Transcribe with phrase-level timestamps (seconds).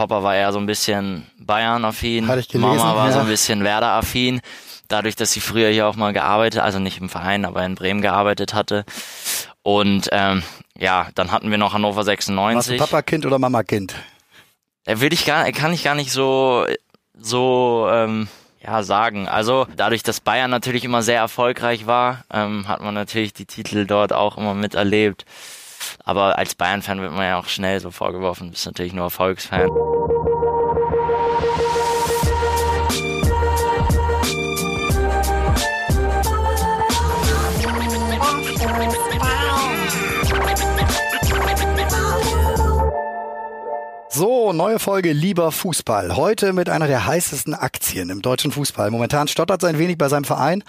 [0.00, 3.12] Papa war eher so ein bisschen Bayern-affin, Hatte ich gelesen, Mama war ja.
[3.12, 4.40] so ein bisschen Werder-affin.
[4.88, 8.00] Dadurch, dass sie früher hier auch mal gearbeitet, also nicht im Verein, aber in Bremen
[8.00, 8.86] gearbeitet hatte.
[9.62, 10.42] Und ähm,
[10.78, 12.78] ja, dann hatten wir noch Hannover Warst du 96.
[12.78, 13.94] Papa-Kind oder Mama-Kind?
[14.86, 16.64] Äh, Will ich gar, kann ich gar nicht so,
[17.18, 18.28] so ähm,
[18.64, 19.28] ja, sagen.
[19.28, 23.84] Also dadurch, dass Bayern natürlich immer sehr erfolgreich war, ähm, hat man natürlich die Titel
[23.84, 25.26] dort auch immer miterlebt.
[26.04, 29.68] Aber als Bayern-Fan wird man ja auch schnell so vorgeworfen, du bist natürlich nur Erfolgsfan.
[44.20, 46.14] So, neue Folge Lieber Fußball.
[46.14, 48.90] Heute mit einer der heißesten Aktien im deutschen Fußball.
[48.90, 50.62] Momentan stottert es ein wenig bei seinem Verein,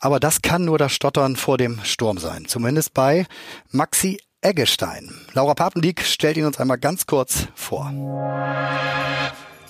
[0.00, 2.46] aber das kann nur das Stottern vor dem Sturm sein.
[2.48, 3.26] Zumindest bei
[3.70, 5.10] Maxi Eggestein.
[5.32, 7.92] Laura Papendiek stellt ihn uns einmal ganz kurz vor.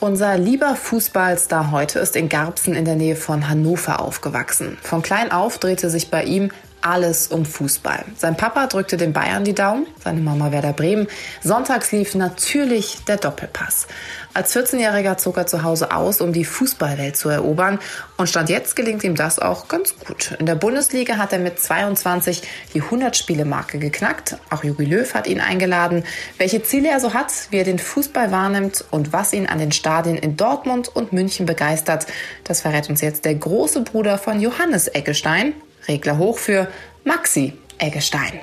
[0.01, 4.77] Unser lieber Fußballstar heute ist in Garbsen in der Nähe von Hannover aufgewachsen.
[4.83, 8.05] Von klein auf drehte sich bei ihm alles um Fußball.
[8.17, 11.09] Sein Papa drückte den Bayern die Daumen, seine Mama Werder Bremen.
[11.43, 13.87] Sonntags lief natürlich der Doppelpass.
[14.35, 17.79] Als 14-Jähriger zog er zu Hause aus, um die Fußballwelt zu erobern.
[18.19, 20.37] Und Stand jetzt gelingt ihm das auch ganz gut.
[20.39, 22.43] In der Bundesliga hat er mit 22
[22.75, 24.37] die 100-Spiele-Marke geknackt.
[24.51, 26.05] Auch Jogi Löw hat ihn eingeladen.
[26.37, 29.73] Welche Ziele er so hat, wie er den Fußball wahrnimmt und was ihn an den
[29.73, 32.07] Stadien in Dortmund und München begeistert,
[32.45, 35.55] das verrät uns jetzt der große Bruder von Johannes Eggestein.
[35.89, 36.69] Regler hoch für
[37.05, 38.41] Maxi Eggestein.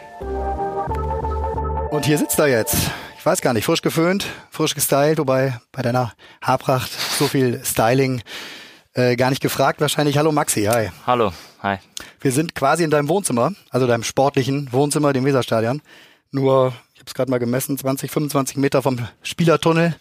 [1.92, 2.76] Und hier sitzt er jetzt.
[3.18, 8.22] Ich weiß gar nicht, frisch geföhnt, frisch gestylt, wobei bei deiner Haarpracht so viel Styling
[8.94, 10.18] äh, gar nicht gefragt wahrscheinlich.
[10.18, 10.90] Hallo Maxi, hi.
[11.08, 11.78] Hallo, hi.
[12.20, 15.82] Wir sind quasi in deinem Wohnzimmer, also deinem sportlichen Wohnzimmer, dem Weserstadion.
[16.32, 19.96] Nur, ich habe es gerade mal gemessen, 20, 25 Meter vom Spielertunnel.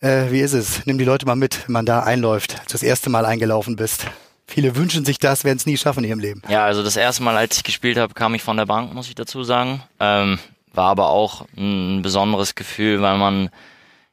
[0.00, 0.84] Äh, wie ist es?
[0.86, 3.76] Nimm die Leute mal mit, wenn man da einläuft, als du das erste Mal eingelaufen
[3.76, 4.06] bist.
[4.46, 6.42] Viele wünschen sich das, werden es nie schaffen in ihrem Leben.
[6.48, 9.08] Ja, also das erste Mal, als ich gespielt habe, kam ich von der Bank, muss
[9.08, 9.82] ich dazu sagen.
[9.98, 10.38] Ähm,
[10.72, 13.50] war aber auch ein besonderes Gefühl, weil man,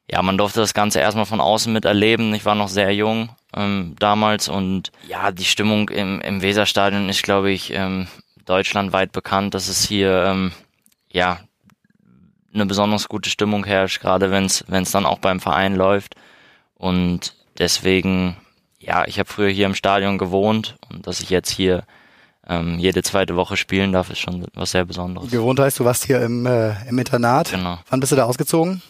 [0.10, 2.34] ja, man durfte das Ganze erstmal von außen miterleben.
[2.34, 7.24] Ich war noch sehr jung ähm, damals und ja, die Stimmung im, im Weserstadion ist,
[7.24, 8.08] glaube ich, ähm,
[8.46, 10.52] deutschlandweit bekannt, dass es hier, ähm,
[11.12, 11.40] ja,
[12.54, 16.16] eine besonders gute Stimmung herrscht, gerade wenn es wenn es dann auch beim Verein läuft.
[16.76, 18.36] Und deswegen,
[18.86, 21.84] ja, ich habe früher hier im Stadion gewohnt und dass ich jetzt hier
[22.48, 25.32] ähm, jede zweite Woche spielen darf, ist schon was sehr Besonderes.
[25.32, 27.52] Gewohnt heißt, du warst hier im, äh, im Internat.
[27.52, 27.80] Genau.
[27.90, 28.82] Wann bist du da ausgezogen?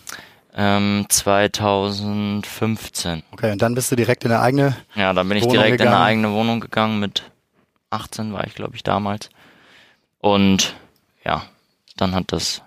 [0.55, 3.23] Ähm, 2015.
[3.31, 4.75] Okay, und dann bist du direkt in eine eigene.
[4.95, 5.95] Ja, dann bin ich Wohnung direkt in gegangen.
[5.95, 7.23] eine eigene Wohnung gegangen mit
[7.89, 9.29] 18 war ich, glaube ich, damals.
[10.19, 10.75] Und
[11.23, 11.43] ja,
[11.97, 12.61] dann hat das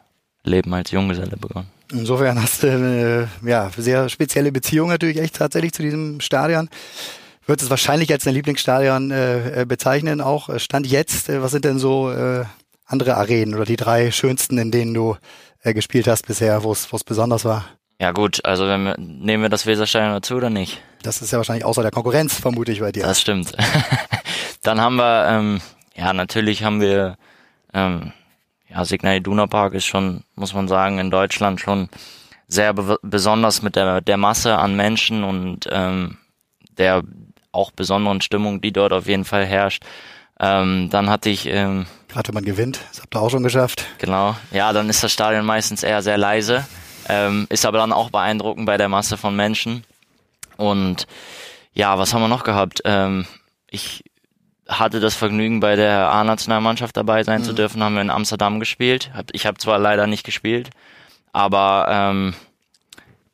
[0.44, 1.68] Leben als Junggeselle begonnen.
[1.92, 6.68] Insofern hast du eine ja, sehr spezielle Beziehung natürlich echt tatsächlich zu diesem Stadion.
[7.46, 11.28] Würdest es wahrscheinlich als dein Lieblingsstadion äh, äh, bezeichnen, auch äh, Stand jetzt.
[11.28, 12.44] Äh, was sind denn so äh,
[12.86, 15.16] andere Arenen oder die drei schönsten, in denen du
[15.62, 17.64] äh, gespielt hast bisher, wo es wo es besonders war?
[18.00, 20.82] Ja gut, also wenn wir, nehmen wir das Weserstadion dazu oder nicht?
[21.02, 23.04] Das ist ja wahrscheinlich außer der Konkurrenz, vermute ich bei dir.
[23.04, 23.52] Das stimmt.
[24.62, 25.60] Dann haben wir, ähm,
[25.94, 27.16] ja, natürlich haben wir,
[27.72, 28.12] ähm,
[28.68, 31.88] ja, Signal Iduna Park ist schon, muss man sagen, in Deutschland schon
[32.48, 36.18] sehr be besonders mit der, der Masse an Menschen und ähm,
[36.78, 37.02] der
[37.52, 39.82] auch besonderen Stimmung, die dort auf jeden Fall herrscht.
[40.38, 43.86] Ähm, dann hatte ich, ähm, Gerade wenn man gewinnt, das habt ihr auch schon geschafft.
[43.98, 46.66] genau, ja, dann ist das Stadion meistens eher sehr leise,
[47.08, 49.84] ähm, ist aber dann auch beeindruckend bei der Masse von Menschen.
[50.58, 51.06] Und
[51.72, 52.82] ja, was haben wir noch gehabt?
[52.84, 53.26] Ähm,
[53.70, 54.04] ich
[54.68, 59.10] hatte das Vergnügen, bei der A-Nationalmannschaft dabei sein zu dürfen, haben wir in Amsterdam gespielt.
[59.32, 60.70] Ich habe zwar leider nicht gespielt,
[61.32, 62.34] aber ähm,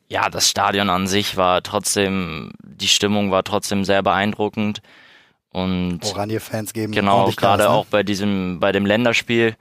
[0.07, 4.81] ja, das Stadion an sich war trotzdem, die Stimmung war trotzdem sehr beeindruckend.
[5.49, 6.93] Und Oranje-Fans geben.
[6.93, 7.69] Genau, gerade ne?
[7.69, 9.55] auch bei diesem, bei dem Länderspiel.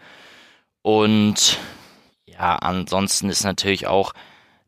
[0.82, 1.59] Und
[2.27, 4.12] ja, ansonsten ist natürlich auch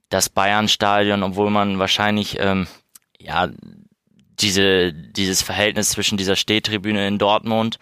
[0.09, 2.67] das Bayern-Stadion, obwohl man wahrscheinlich ähm,
[3.19, 3.49] ja
[4.40, 7.78] diese dieses Verhältnis zwischen dieser Stehtribüne in Dortmund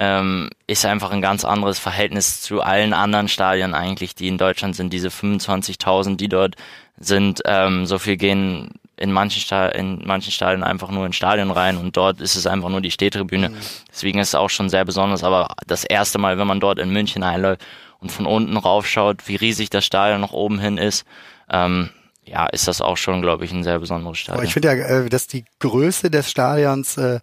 [0.00, 4.74] ähm, ist einfach ein ganz anderes Verhältnis zu allen anderen Stadien eigentlich, die in Deutschland
[4.74, 4.94] sind.
[4.94, 6.56] Diese 25.000, die dort
[6.96, 11.50] sind, ähm, so viel gehen in manchen, Sta in manchen Stadien einfach nur ins Stadion
[11.50, 13.52] rein und dort ist es einfach nur die Stehtribüne.
[13.90, 15.22] Deswegen ist es auch schon sehr besonders.
[15.22, 17.62] Aber das erste Mal, wenn man dort in München einläuft
[17.98, 21.06] und von unten raufschaut, wie riesig das Stadion nach oben hin ist,
[21.50, 21.90] ähm,
[22.24, 24.44] ja, ist das auch schon, glaube ich, ein sehr besonderes Aber Stadion.
[24.44, 27.20] ich finde ja, äh, dass die Größe des Stadions äh,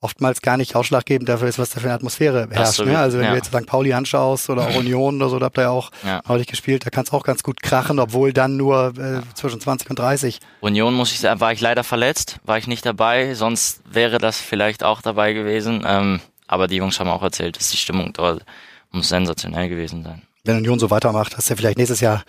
[0.00, 2.74] oftmals gar nicht ausschlaggebend dafür ist, was da für eine Atmosphäre herrscht.
[2.74, 2.98] so Ne?
[2.98, 3.30] Also wenn ja.
[3.30, 3.64] du jetzt St.
[3.66, 6.20] Pauli anschaust oder auch Union oder so, da habt ihr ja auch Ja.
[6.28, 9.88] neulich gespielt, da kann es auch ganz gut krachen, obwohl dann nur äh, zwischen 20
[9.88, 10.40] und 30.
[10.60, 14.38] Union muss ich sagen, war ich leider verletzt, war ich nicht dabei, sonst wäre das
[14.38, 15.82] vielleicht auch dabei gewesen.
[15.86, 18.44] Ähm, aber die Jungs haben auch erzählt, dass die Stimmung dort
[18.90, 20.20] muss sensationell gewesen sein.
[20.44, 22.22] Wenn Union so weitermacht, hast du ja vielleicht nächstes Jahr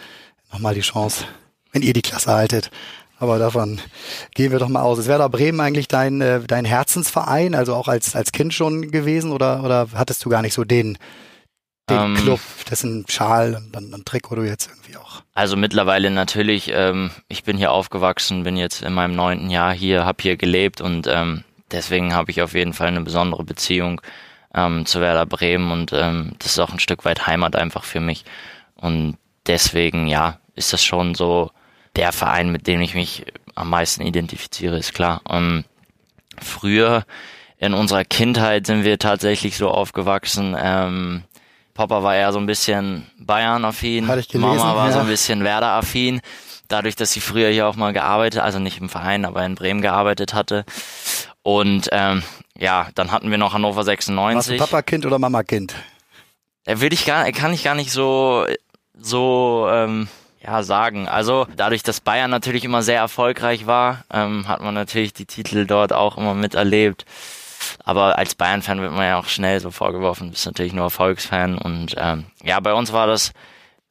[0.53, 1.25] nochmal die Chance,
[1.75, 2.71] wenn ihr die Klasse haltet.
[3.19, 3.79] Aber davon
[4.33, 4.97] gehen wir doch mal aus.
[4.97, 9.31] Ist Werder Bremen eigentlich dein, äh, dein Herzensverein, also auch als, als Kind schon gewesen
[9.31, 10.97] oder, oder hattest du gar nicht so den,
[11.89, 12.15] den Ähm.
[12.15, 12.39] Club,
[12.69, 15.21] dessen Schal und, und, und Trikot du jetzt irgendwie auch?
[15.33, 20.05] Also mittlerweile natürlich, ähm, ich bin hier aufgewachsen, bin jetzt in meinem neunten Jahr hier,
[20.05, 24.01] habe hier gelebt und ähm, deswegen habe ich auf jeden Fall eine besondere Beziehung
[24.53, 27.99] ähm, zu Werder Bremen und ähm, das ist auch ein Stück weit Heimat einfach für
[27.99, 28.23] mich.
[28.75, 31.51] Und deswegen, ja, ist das schon so
[31.95, 33.25] der Verein, mit dem ich mich
[33.55, 35.21] am meisten identifiziere, ist klar.
[35.29, 35.63] Ähm,
[36.41, 37.05] früher
[37.57, 40.55] in unserer Kindheit sind wir tatsächlich so aufgewachsen.
[40.59, 41.23] Ähm,
[41.73, 45.03] Papa war eher so ein bisschen Bayern-affin, Hatte ich gelesen, Mama war so ja.
[45.03, 46.21] ein bisschen Werder-affin.
[46.67, 49.81] Dadurch, dass sie früher hier auch mal gearbeitet, also nicht im Verein, aber in Bremen
[49.81, 50.65] gearbeitet hatte.
[51.43, 52.23] Und ähm,
[52.57, 54.57] ja, dann hatten wir noch Hannover Warst du 96.
[54.57, 55.75] Papa-Kind oder Mama-Kind?
[56.65, 58.45] Äh, Würde ich gar, kann ich gar nicht so,
[58.97, 60.07] so ähm,
[60.45, 61.07] ja, sagen.
[61.07, 65.65] Also dadurch, dass Bayern natürlich immer sehr erfolgreich war, ähm, hat man natürlich die Titel
[65.65, 67.05] dort auch immer miterlebt.
[67.83, 71.57] Aber als Bayern-Fan wird man ja auch schnell so vorgeworfen, du bist natürlich nur Erfolgsfan.
[71.57, 73.31] Und ähm, ja, bei uns war das,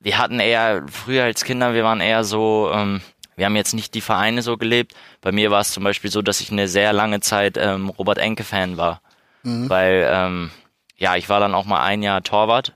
[0.01, 3.01] wir hatten eher, früher als Kinder, wir waren eher so, ähm,
[3.37, 4.93] wir haben jetzt nicht die Vereine so gelebt.
[5.21, 8.19] Bei mir war es zum Beispiel so, dass ich eine sehr lange Zeit ähm, Robert
[8.19, 9.01] Enke-Fan war.
[9.69, 10.51] Weil, ähm,
[10.97, 12.75] ja, ich war dann auch mal ein Jahr Torwart.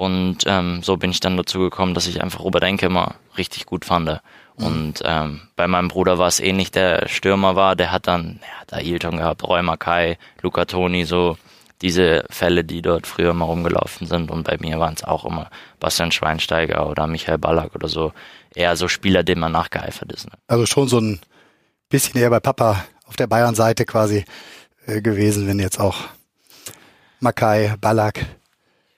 [0.00, 3.66] Und ähm, so bin ich dann dazu gekommen, dass ich einfach Robert Enke immer richtig
[3.66, 4.22] gut fand.
[4.54, 8.64] Und ähm, bei meinem Bruder war es ähnlich, der Stürmer war, der hat dann, ja,
[8.66, 11.36] da Ailton gehabt, Roy Mackay, Luca Toni, so
[11.82, 14.30] diese Fälle, die dort früher mal rumgelaufen sind.
[14.30, 15.50] Und bei mir waren es auch immer
[15.80, 18.14] Bastian Schweinsteiger oder Michael Ballack oder so.
[18.54, 20.28] Eher so Spieler, denen man nachgeeifert ist.
[20.28, 20.32] Ne?
[20.46, 21.20] Also schon so ein
[21.90, 24.24] bisschen eher bei Papa auf der Bayern-Seite quasi
[24.86, 25.98] äh, gewesen, wenn jetzt auch
[27.20, 28.24] Makai, Ballack,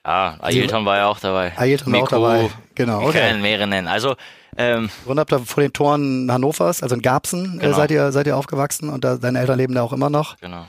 [0.05, 1.53] Ja, Ailton war ja auch dabei.
[1.57, 2.49] Ailton war auch dabei.
[2.75, 3.29] Genau, Ich okay.
[3.29, 3.87] kann mehrere nennen.
[3.87, 4.15] Also,
[4.57, 7.75] ähm, Und habt ihr vor den Toren Hannovers, also in Garbsen, äh, Genau.
[7.77, 10.37] seid ihr seid ihr aufgewachsen und da, deine Eltern leben da auch immer noch.
[10.37, 10.65] genau.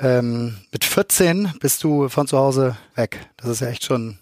[0.00, 3.18] Ähm, mit 14 bist du von zu Hause weg.
[3.36, 4.18] Das ist ja echt schon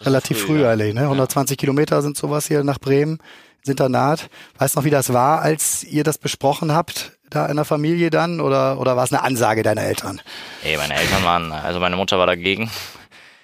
[0.00, 0.70] relativ früh, früh, ja.
[0.70, 0.94] eigentlich.
[0.94, 1.02] Ne?
[1.02, 3.18] 120 Kilometer sind sowas hier nach Bremen,
[3.58, 4.28] ins Internat.
[4.58, 8.40] Weißt noch, wie das war, als ihr das besprochen habt, da in der Familie dann?
[8.40, 10.20] Oder, oder war es eine Ansage deiner Eltern?
[10.62, 12.70] Nee, meine Eltern waren, also meine Mutter war dagegen.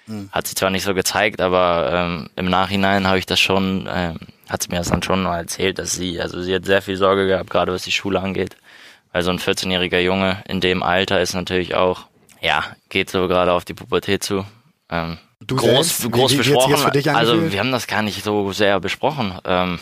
[0.07, 0.29] Hm.
[0.31, 4.19] Hat sie zwar nicht so gezeigt, aber ähm, im Nachhinein habe ich das schon, ähm,
[4.47, 6.97] hat sie mir das dann schon mal erzählt, dass sie, also sie hat sehr viel
[6.97, 8.57] Sorge gehabt, gerade was die Schule angeht.
[9.11, 12.05] Weil so ein 14-jähriger Junge in dem Alter ist natürlich auch,
[12.41, 14.45] ja, geht so gerade auf die Pubertät zu.
[14.89, 16.11] Ähm, Du groß, selbst?
[16.11, 16.71] groß besprochen.
[16.71, 19.37] das für dich also wir haben das gar nicht so sehr besprochen.
[19.45, 19.79] Ähm,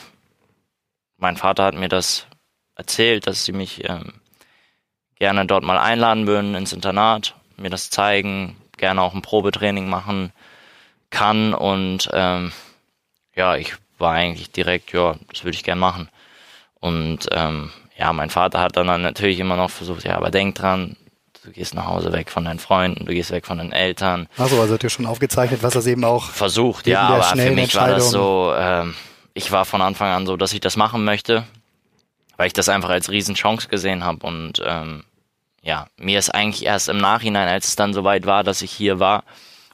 [1.17, 2.27] mein Vater hat mir das
[2.75, 4.13] erzählt, dass sie mich ähm,
[5.15, 10.31] gerne dort mal einladen würden ins Internat, mir das zeigen, gerne auch ein Probetraining machen
[11.09, 12.51] kann und ähm,
[13.35, 16.09] ja, ich war eigentlich direkt, ja, das würde ich gern machen.
[16.79, 20.55] Und ähm, ja, mein Vater hat dann, dann natürlich immer noch versucht, ja, aber denk
[20.55, 20.97] dran,
[21.43, 24.59] du gehst nach Hause weg von deinen Freunden, du gehst weg von deinen Eltern Achso,
[24.59, 26.25] also hat ihr schon aufgezeichnet, was das eben auch.
[26.25, 28.95] versucht, ja, aber für mich war das so, ähm,
[29.33, 31.45] ich war von Anfang an so, dass ich das machen möchte,
[32.37, 35.03] weil ich das einfach als Riesenchance gesehen habe und ähm,
[35.63, 38.99] ja, mir ist eigentlich erst im Nachhinein, als es dann soweit war, dass ich hier
[38.99, 39.23] war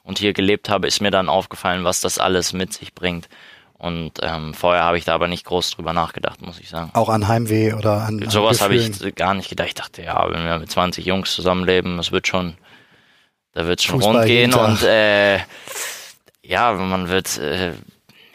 [0.04, 3.28] und hier gelebt habe, ist mir dann aufgefallen, was das alles mit sich bringt.
[3.74, 6.90] Und ähm, vorher habe ich da aber nicht groß drüber nachgedacht, muss ich sagen.
[6.92, 8.22] Auch an Heimweh oder an.
[8.22, 9.68] an Sowas habe ich gar nicht gedacht.
[9.68, 12.54] Ich dachte, ja, wenn wir mit 20 Jungs zusammenleben, das wird schon,
[13.52, 15.38] da wird schon Fußball rund gehen und äh,
[16.42, 17.72] ja, man wird äh,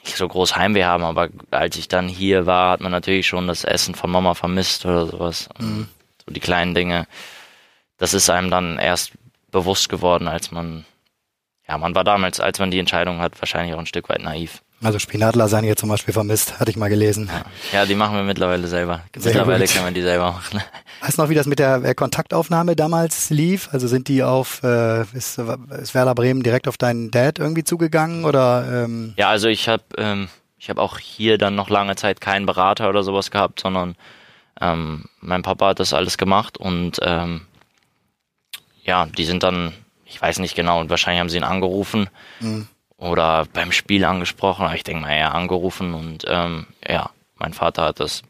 [0.03, 3.47] nicht so groß Heimweh haben, aber als ich dann hier war, hat man natürlich schon
[3.47, 5.47] das Essen von Mama vermisst oder sowas.
[5.59, 5.88] Mhm.
[6.25, 7.07] So die kleinen Dinge.
[7.98, 9.12] Das ist einem dann erst
[9.52, 10.86] bewusst geworden, als man,
[11.68, 14.62] ja, man war damals, als man die Entscheidung hat, wahrscheinlich auch ein Stück weit naiv.
[14.84, 17.30] Also Spinatlasagne zum Beispiel vermisst, hatte ich mal gelesen.
[17.72, 19.02] Ja, die machen wir mittlerweile selber.
[19.16, 20.62] Sehr mittlerweile kann man die selber machen.
[21.02, 23.70] Weißt du noch, wie das mit der äh, Kontaktaufnahme damals lief?
[23.72, 28.25] Also sind die auf, äh, ist, ist Werder Bremen direkt auf deinen Dad irgendwie zugegangen
[28.25, 28.84] oder?
[28.86, 32.46] Ähm, Ja, also ich habe ähm, ich habe auch hier dann noch lange Zeit keinen
[32.46, 33.96] Berater oder sowas gehabt, sondern
[34.60, 37.42] ähm, mein Papa hat das alles gemacht und ähm,
[38.86, 39.74] ja, die sind dann,
[40.06, 42.68] ich weiß nicht genau, und wahrscheinlich haben sie ihn angerufen Mhm.
[42.98, 47.84] oder beim Spiel angesprochen, aber ich denke mal eher angerufen und ähm, ja, mein Vater
[47.84, 48.22] hat das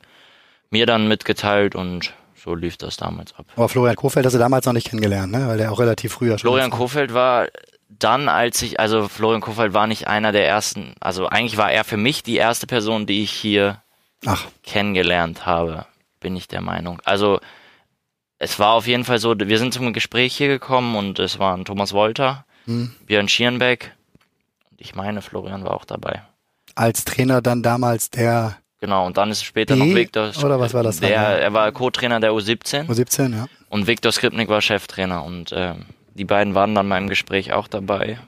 [0.71, 3.45] mir dann mitgeteilt und so lief das damals ab.
[3.55, 5.47] Aber Florian Kofeld hast du damals noch nicht kennengelernt, ne?
[5.47, 6.49] Weil der auch relativ früher schon.
[6.49, 7.47] Florian Kofeld war
[7.89, 11.83] dann, als ich, also Florian Kofeld war nicht einer der ersten, also eigentlich war er
[11.83, 13.81] für mich die erste Person, die ich hier
[14.25, 14.43] Ach.
[14.63, 15.85] kennengelernt habe,
[16.19, 17.01] bin ich der Meinung.
[17.05, 17.39] Also
[18.39, 21.65] es war auf jeden Fall so, wir sind zum Gespräch hier gekommen und es waren
[21.65, 22.91] Thomas Wolter, hm.
[23.05, 23.93] Björn Schierenbeck
[24.71, 26.23] und ich meine, Florian war auch dabei.
[26.75, 30.31] Als Trainer dann damals der Genau, und dann ist später B, noch Viktor.
[30.43, 30.99] Oder was war das?
[30.99, 32.87] Der, er war Co-Trainer der U17.
[32.87, 33.47] U17, ja.
[33.69, 35.73] Und Viktor Skripnik war Cheftrainer und äh,
[36.13, 38.19] die beiden waren dann beim Gespräch auch dabei.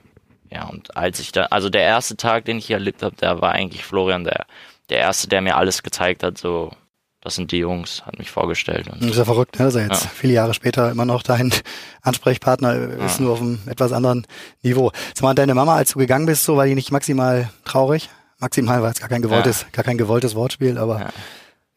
[0.50, 3.40] Ja, und als ich da, also der erste Tag, den ich hier erlebt habe, der
[3.40, 4.46] war eigentlich Florian, der,
[4.88, 6.72] der erste, der mir alles gezeigt hat, so,
[7.20, 8.88] das sind die Jungs, hat mich vorgestellt.
[8.88, 9.66] Und das ist ja verrückt, ne?
[9.66, 10.10] er jetzt ja.
[10.14, 11.52] viele Jahre später immer noch dein
[12.02, 13.24] Ansprechpartner ist, ja.
[13.24, 14.26] nur auf einem etwas anderen
[14.62, 14.92] Niveau.
[15.14, 18.08] Sag mal, deine Mama, als du gegangen bist, so war die nicht maximal traurig?
[18.38, 19.68] Maximal war es gar kein gewolltes, ja.
[19.72, 21.10] gar kein gewolltes Wortspiel, aber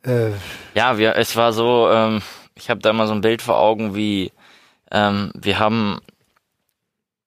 [0.06, 0.32] ja, äh,
[0.76, 2.22] ja wir, es war so, ähm,
[2.54, 4.32] ich habe da immer so ein Bild vor Augen, wie
[4.92, 6.00] ähm, wir haben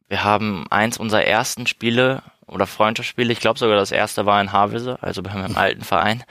[0.08, 4.52] wir haben eins unserer ersten Spiele oder Freundschaftsspiele, ich glaube sogar das erste war in
[4.52, 6.22] Havelse, also bei meinem alten Verein.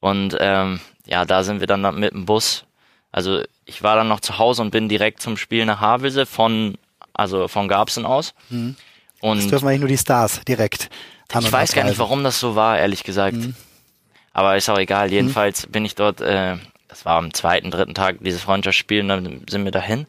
[0.00, 2.64] Und ähm, ja, da sind wir dann mit dem Bus.
[3.10, 6.78] Also ich war dann noch zu Hause und bin direkt zum Spiel nach Havelse von,
[7.12, 8.34] also von Garbsen aus.
[8.48, 8.76] Mhm.
[9.20, 10.90] Und das dürfen wir nicht nur die Stars direkt.
[11.38, 13.36] Ich weiß gar nicht, warum das so war, ehrlich gesagt.
[13.36, 13.54] Mhm.
[14.32, 15.08] Aber ist auch egal.
[15.08, 15.12] Mhm.
[15.12, 15.72] Jedenfalls mhm.
[15.72, 16.56] bin ich dort, äh,
[16.88, 20.06] das war am zweiten, dritten Tag dieses Freundschaftsspiel und dann sind wir dahin.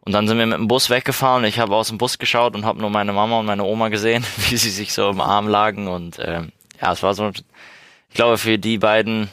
[0.00, 1.44] Und dann sind wir mit dem Bus weggefahren.
[1.44, 4.24] Ich habe aus dem Bus geschaut und habe nur meine Mama und meine Oma gesehen,
[4.48, 5.88] wie sie sich so im Arm lagen.
[5.88, 6.42] Und äh,
[6.80, 9.30] ja, es war so, ich glaube, für die beiden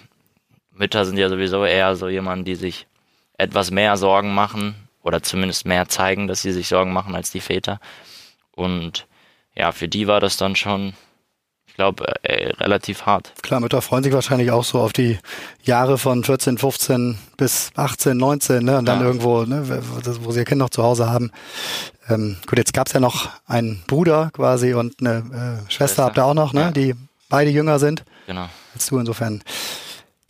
[0.81, 2.88] Mütter sind ja sowieso eher so jemand, die sich
[3.38, 7.39] etwas mehr Sorgen machen oder zumindest mehr zeigen, dass sie sich Sorgen machen als die
[7.39, 7.79] Väter.
[8.51, 9.07] Und
[9.55, 10.93] ja, für die war das dann schon
[11.67, 13.31] ich glaube, äh, relativ hart.
[13.41, 15.19] Klar, Mütter freuen sich wahrscheinlich auch so auf die
[15.63, 18.77] Jahre von 14, 15 bis 18, 19, ne?
[18.79, 19.05] Und dann ja.
[19.05, 19.81] irgendwo, ne,
[20.21, 21.31] wo sie ihr Kind noch zu Hause haben.
[22.09, 26.17] Ähm, gut, jetzt gab's ja noch einen Bruder quasi und eine äh, Schwester, Schwester habt
[26.17, 26.61] ihr auch noch, ne?
[26.61, 26.71] Ja.
[26.71, 26.93] Die
[27.29, 28.03] beide jünger sind.
[28.27, 28.50] Genau.
[28.73, 29.41] Als du insofern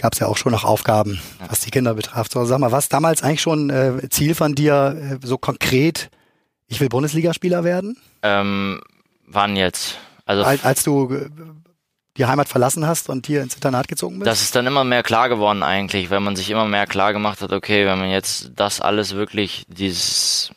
[0.02, 2.28] gab es ja auch schon noch Aufgaben, was die Kinder betraf.
[2.30, 6.10] So, sag mal, was damals eigentlich schon äh, Ziel von dir, äh, so konkret,
[6.68, 7.98] ich will Bundesligaspieler werden?
[8.24, 8.82] Ähm,
[9.28, 10.00] wann jetzt?
[10.26, 11.30] Also als, als du äh,
[12.18, 14.28] die Heimat verlassen hast und hier ins Internat gezogen bist?
[14.28, 17.42] Das ist dann immer mehr klar geworden eigentlich, weil man sich immer mehr klar gemacht
[17.42, 20.52] hat, okay, wenn man jetzt das alles wirklich dieses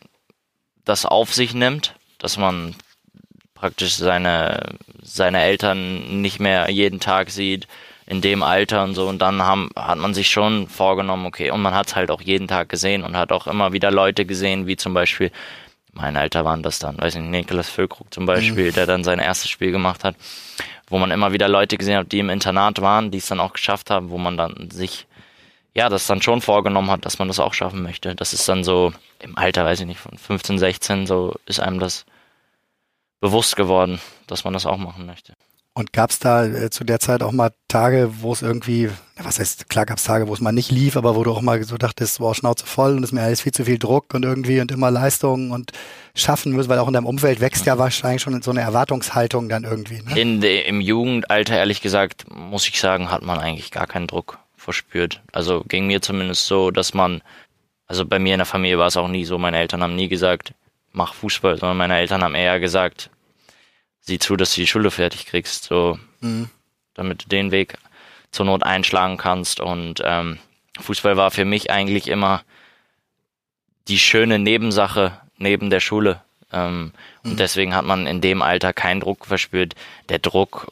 [0.86, 2.74] das auf sich nimmt, dass man
[3.54, 7.68] praktisch seine seine Eltern nicht mehr jeden Tag sieht
[8.06, 11.62] in dem Alter und so und dann haben, hat man sich schon vorgenommen, okay, und
[11.62, 14.66] man hat es halt auch jeden Tag gesehen und hat auch immer wieder Leute gesehen,
[14.66, 15.30] wie zum Beispiel
[15.94, 18.74] mein Alter waren das dann, weiß ich nicht, Niklas Füllkrug zum Beispiel, mhm.
[18.74, 20.16] der dann sein erstes Spiel gemacht hat,
[20.88, 23.52] wo man immer wieder Leute gesehen hat, die im Internat waren, die es dann auch
[23.52, 25.06] geschafft haben, wo man dann sich,
[25.72, 28.14] ja, das dann schon vorgenommen hat, dass man das auch schaffen möchte.
[28.14, 31.78] Das ist dann so im Alter, weiß ich nicht, von 15, 16, so ist einem
[31.78, 32.04] das
[33.20, 35.34] bewusst geworden, dass man das auch machen möchte.
[35.76, 38.90] Und gab es da äh, zu der Zeit auch mal Tage, wo es irgendwie,
[39.20, 41.42] was heißt, klar gab es Tage, wo es mal nicht lief, aber wo du auch
[41.42, 44.14] mal so dachtest, wow, Schnauze voll und es ist mir alles viel zu viel Druck
[44.14, 45.72] und irgendwie und immer Leistung und
[46.14, 49.64] schaffen müssen, weil auch in deinem Umfeld wächst ja wahrscheinlich schon so eine Erwartungshaltung dann
[49.64, 50.00] irgendwie.
[50.00, 50.16] Ne?
[50.16, 54.38] In de, Im Jugendalter, ehrlich gesagt, muss ich sagen, hat man eigentlich gar keinen Druck
[54.56, 55.22] verspürt.
[55.32, 57.20] Also ging mir zumindest so, dass man,
[57.88, 60.08] also bei mir in der Familie war es auch nie so, meine Eltern haben nie
[60.08, 60.54] gesagt,
[60.92, 63.10] mach Fußball, sondern meine Eltern haben eher gesagt,
[64.04, 66.50] sieh zu, dass du die Schule fertig kriegst, so, mhm.
[66.94, 67.78] damit du den Weg
[68.30, 69.60] zur Not einschlagen kannst.
[69.60, 70.38] Und ähm,
[70.80, 72.42] Fußball war für mich eigentlich immer
[73.88, 76.20] die schöne Nebensache neben der Schule.
[76.52, 76.92] Ähm,
[77.22, 77.30] mhm.
[77.30, 79.74] Und deswegen hat man in dem Alter keinen Druck verspürt.
[80.08, 80.70] Der Druck,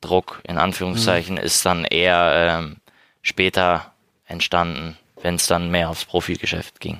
[0.00, 1.42] Druck in Anführungszeichen, mhm.
[1.42, 2.76] ist dann eher ähm,
[3.22, 3.92] später
[4.26, 6.98] entstanden, wenn es dann mehr aufs Profigeschäft ging.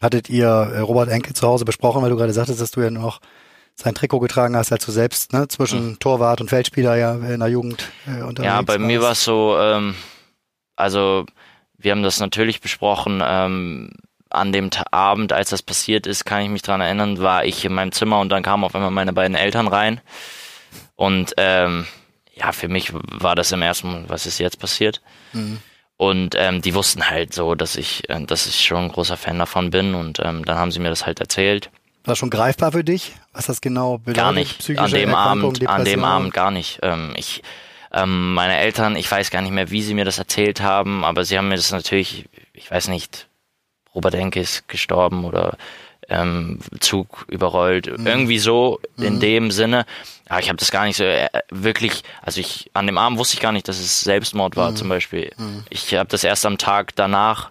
[0.00, 2.90] Hattet ihr äh, Robert Enke zu Hause besprochen, weil du gerade sagtest, dass du ja
[2.90, 3.20] noch
[3.76, 5.98] sein Trikot getragen hast, als du selbst ne, zwischen mhm.
[5.98, 8.80] Torwart und Feldspieler ja in der Jugend äh, unterwegs Ja, bei warst.
[8.80, 9.94] mir war es so, ähm,
[10.76, 11.26] also
[11.76, 13.22] wir haben das natürlich besprochen.
[13.24, 13.90] Ähm,
[14.30, 17.72] an dem Abend, als das passiert ist, kann ich mich dran erinnern, war ich in
[17.72, 20.00] meinem Zimmer und dann kamen auf einmal meine beiden Eltern rein.
[20.96, 21.86] Und ähm,
[22.34, 25.00] ja, für mich war das im ersten Moment, was ist jetzt passiert?
[25.32, 25.58] Mhm.
[25.96, 29.38] Und ähm, die wussten halt so, dass ich, äh, dass ich schon ein großer Fan
[29.38, 31.70] davon bin und ähm, dann haben sie mir das halt erzählt.
[32.06, 34.16] War das schon greifbar für dich, was das genau bedeutet?
[34.16, 34.78] Gar nicht.
[34.78, 35.68] An dem Abend, Depression?
[35.68, 36.78] an dem Abend gar nicht.
[36.82, 37.42] Ähm, ich,
[37.92, 41.24] ähm, meine Eltern, ich weiß gar nicht mehr, wie sie mir das erzählt haben, aber
[41.24, 43.26] sie haben mir das natürlich, ich weiß nicht,
[43.92, 45.56] Robert Enke ist gestorben oder
[46.08, 48.06] ähm, Zug überrollt, mhm.
[48.06, 49.20] irgendwie so in mhm.
[49.20, 49.84] dem Sinne.
[50.28, 53.34] Aber ich habe das gar nicht so äh, wirklich, also ich an dem Abend wusste
[53.34, 54.76] ich gar nicht, dass es Selbstmord war mhm.
[54.76, 55.32] zum Beispiel.
[55.36, 55.64] Mhm.
[55.70, 57.50] Ich habe das erst am Tag danach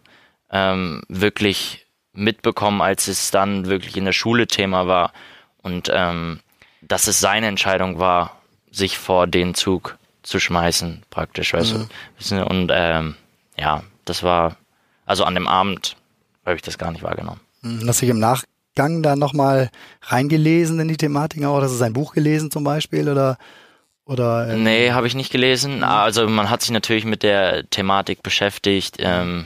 [0.49, 1.84] ähm, wirklich
[2.15, 5.11] mitbekommen, als es dann wirklich in der Schule Thema war
[5.61, 6.39] und ähm,
[6.81, 8.37] dass es seine Entscheidung war,
[8.71, 11.89] sich vor den Zug zu schmeißen, praktisch, weißt mhm.
[12.29, 12.45] du.
[12.45, 13.15] Und ähm,
[13.57, 14.57] ja, das war,
[15.05, 15.95] also an dem Abend
[16.45, 17.39] habe ich das gar nicht wahrgenommen.
[17.61, 17.87] Mhm.
[17.87, 19.69] Hast du dich im Nachgang da nochmal
[20.03, 21.61] reingelesen in die Thematik auch?
[21.61, 23.37] Hast du sein Buch gelesen zum Beispiel oder?
[24.05, 24.63] oder ähm?
[24.63, 25.77] Nee, habe ich nicht gelesen.
[25.77, 25.83] Mhm.
[25.83, 28.97] Also man hat sich natürlich mit der Thematik beschäftigt.
[28.99, 29.45] Ähm,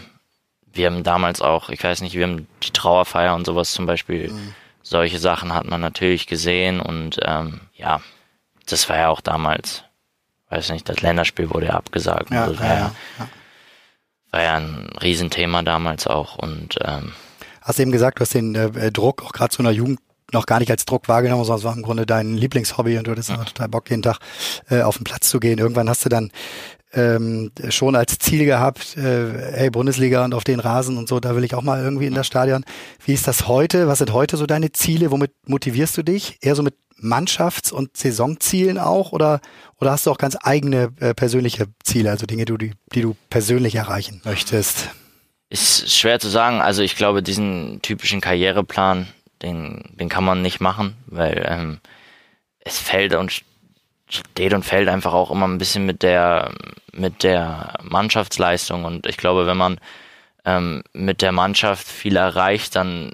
[0.79, 4.31] wir haben damals auch, ich weiß nicht, wir haben die Trauerfeier und sowas zum Beispiel.
[4.31, 4.53] Mhm.
[4.81, 8.01] Solche Sachen hat man natürlich gesehen und ähm, ja,
[8.65, 9.83] das war ja auch damals,
[10.49, 12.31] weiß nicht, das Länderspiel wurde ja abgesagt.
[12.31, 13.29] Ja, also ja, ja, ja,
[14.31, 17.11] war ja ein Riesenthema damals auch und ähm,
[17.61, 19.99] Hast eben gesagt, du hast den äh, Druck auch gerade zu einer Jugend
[20.31, 23.11] noch gar nicht als Druck wahrgenommen, sondern es war im Grunde dein Lieblingshobby und du
[23.11, 23.45] hattest mhm.
[23.45, 24.19] total Bock, jeden Tag
[24.69, 25.59] äh, auf den Platz zu gehen.
[25.59, 26.31] Irgendwann hast du dann
[26.93, 31.35] ähm, schon als Ziel gehabt, äh, hey, Bundesliga und auf den Rasen und so, da
[31.35, 32.65] will ich auch mal irgendwie in das Stadion.
[33.05, 33.87] Wie ist das heute?
[33.87, 35.11] Was sind heute so deine Ziele?
[35.11, 36.37] Womit motivierst du dich?
[36.41, 39.39] Eher so mit Mannschafts- und Saisonzielen auch oder,
[39.79, 43.75] oder hast du auch ganz eigene äh, persönliche Ziele, also Dinge, die, die du persönlich
[43.75, 44.89] erreichen möchtest?
[45.49, 46.61] Ist schwer zu sagen.
[46.61, 49.07] Also ich glaube, diesen typischen Karriereplan,
[49.41, 51.79] den, den kann man nicht machen, weil ähm,
[52.59, 53.43] es fällt und
[54.09, 56.51] steht und fällt einfach auch immer ein bisschen mit der
[56.91, 58.85] mit der Mannschaftsleistung.
[58.85, 59.79] Und ich glaube, wenn man
[60.45, 63.13] ähm, mit der Mannschaft viel erreicht, dann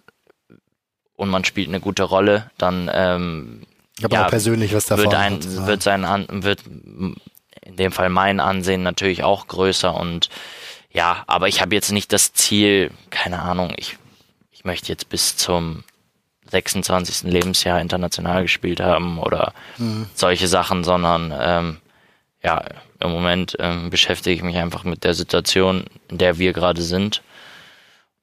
[1.16, 3.62] und man spielt eine gute Rolle, dann ähm,
[4.04, 5.06] aber ja, auch persönlich was davon.
[5.06, 6.62] Wird, ein, wird sein wird
[7.62, 9.94] in dem Fall mein Ansehen natürlich auch größer.
[9.94, 10.30] Und
[10.92, 13.98] ja, aber ich habe jetzt nicht das Ziel, keine Ahnung, ich,
[14.52, 15.84] ich möchte jetzt bis zum
[16.56, 17.24] 26.
[17.24, 20.08] Lebensjahr international gespielt haben oder mhm.
[20.14, 21.78] solche Sachen, sondern ähm,
[22.42, 22.64] ja,
[23.00, 27.22] im Moment ähm, beschäftige ich mich einfach mit der Situation, in der wir gerade sind.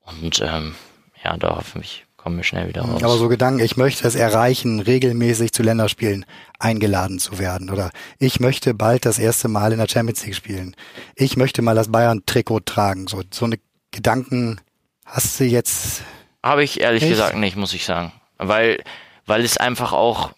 [0.04, 0.74] Und ähm,
[1.22, 3.02] ja, da hoffe ich, kommen wir schnell wieder raus.
[3.02, 6.24] Aber so Gedanken, ich möchte es erreichen, regelmäßig zu Länderspielen
[6.58, 7.68] eingeladen zu werden.
[7.68, 10.76] Oder ich möchte bald das erste Mal in der Champions League spielen.
[11.16, 13.08] Ich möchte mal das Bayern-Trikot tragen.
[13.08, 13.58] So, so eine
[13.90, 14.60] Gedanken
[15.04, 16.02] hast du jetzt.
[16.42, 17.10] Habe ich ehrlich nicht?
[17.10, 18.12] gesagt nicht, muss ich sagen.
[18.48, 18.82] Weil,
[19.26, 20.32] weil es einfach auch,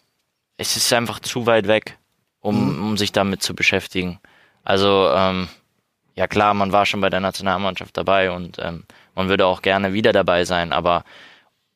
[0.56, 1.98] es ist einfach zu weit weg,
[2.40, 2.84] um, mhm.
[2.84, 4.20] um sich damit zu beschäftigen.
[4.64, 5.48] Also, ähm,
[6.14, 9.92] ja klar, man war schon bei der Nationalmannschaft dabei und ähm, man würde auch gerne
[9.92, 11.04] wieder dabei sein, aber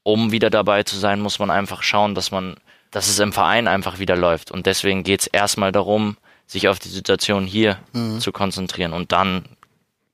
[0.03, 2.57] um wieder dabei zu sein, muss man einfach schauen, dass man,
[2.91, 4.51] dass es im Verein einfach wieder läuft.
[4.51, 8.19] Und deswegen geht es erstmal darum, sich auf die Situation hier mhm.
[8.19, 8.95] zu konzentrieren.
[8.95, 9.45] Und dann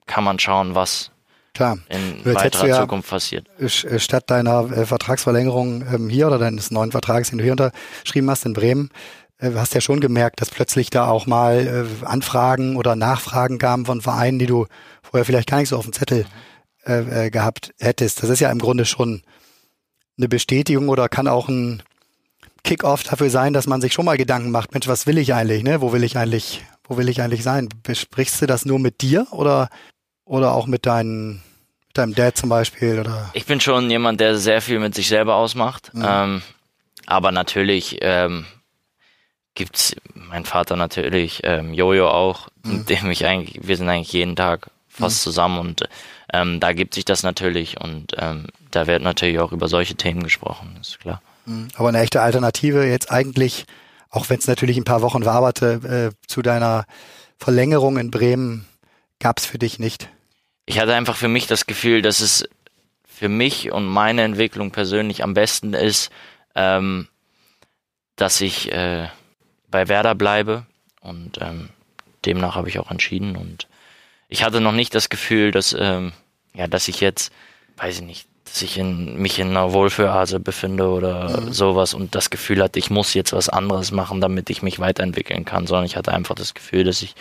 [0.07, 1.12] kann man schauen, was
[1.55, 1.79] Klar.
[1.88, 3.49] in weiterer ja Zukunft passiert.
[3.59, 8.29] Äh, statt deiner äh, Vertragsverlängerung ähm, hier oder deines neuen Vertrags, den du hier unterschrieben
[8.29, 8.90] hast in Bremen,
[9.38, 13.87] äh, hast ja schon gemerkt, dass plötzlich da auch mal äh, Anfragen oder Nachfragen kamen
[13.87, 14.67] von Vereinen, die du
[15.03, 16.27] vorher vielleicht gar nicht so auf dem Zettel
[16.87, 18.23] äh, äh gehabt hättest.
[18.23, 19.23] Das ist ja im Grunde schon
[20.19, 21.83] eine Bestätigung oder kann auch ein
[22.64, 25.62] Kickoff dafür sein, dass man sich schon mal Gedanken macht, Mensch, was will ich eigentlich,
[25.62, 25.81] ne?
[25.81, 27.69] Wo will ich eigentlich, wo will ich eigentlich sein?
[27.83, 29.69] Besprichst du das nur mit dir oder,
[30.24, 31.42] oder auch mit deinen,
[31.87, 33.30] mit deinem Dad zum Beispiel oder?
[33.34, 35.92] Ich bin schon jemand, der sehr viel mit sich selber ausmacht.
[35.94, 36.04] Mhm.
[36.06, 36.42] Ähm,
[37.06, 38.46] aber natürlich, ähm,
[39.54, 42.78] gibt's mein Vater natürlich, ähm, Jojo auch, mhm.
[42.78, 45.22] mit dem ich eigentlich, wir sind eigentlich jeden Tag fast mhm.
[45.22, 45.88] zusammen und
[46.32, 50.22] ähm, da gibt sich das natürlich und ähm, da wird natürlich auch über solche Themen
[50.22, 51.20] gesprochen, ist klar.
[51.46, 51.68] Mhm.
[51.76, 53.66] Aber eine echte Alternative jetzt eigentlich,
[54.10, 56.87] auch wenn es natürlich ein paar Wochen waberte, äh, zu deiner
[57.38, 58.66] Verlängerung in Bremen
[59.20, 60.08] gab es für dich nicht.
[60.66, 62.48] Ich hatte einfach für mich das Gefühl, dass es
[63.07, 66.11] für mich und meine Entwicklung persönlich am besten ist,
[66.55, 67.09] ähm,
[68.16, 69.09] dass ich äh,
[69.68, 70.66] bei Werder bleibe
[71.00, 71.68] und ähm,
[72.24, 73.68] demnach habe ich auch entschieden und
[74.29, 76.12] ich hatte noch nicht das Gefühl, dass ähm,
[76.55, 77.33] ja, dass ich jetzt,
[77.77, 81.53] weiß ich nicht, dass ich in, mich in einer Wohlfühlhase befinde oder mhm.
[81.53, 85.44] sowas und das Gefühl hatte, ich muss jetzt was anderes machen, damit ich mich weiterentwickeln
[85.44, 87.14] kann, sondern ich hatte einfach das Gefühl, dass ich,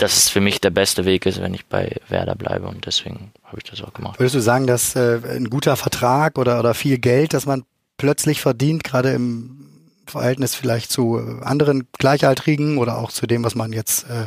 [0.00, 3.32] dass es für mich der beste Weg ist, wenn ich bei Werder bleibe und deswegen
[3.44, 4.18] habe ich das auch gemacht.
[4.18, 7.64] Würdest du sagen, dass äh, ein guter Vertrag oder, oder viel Geld, das man
[7.96, 9.68] plötzlich verdient, gerade im
[10.06, 14.26] Verhältnis vielleicht zu anderen Gleichaltrigen oder auch zu dem, was man jetzt äh,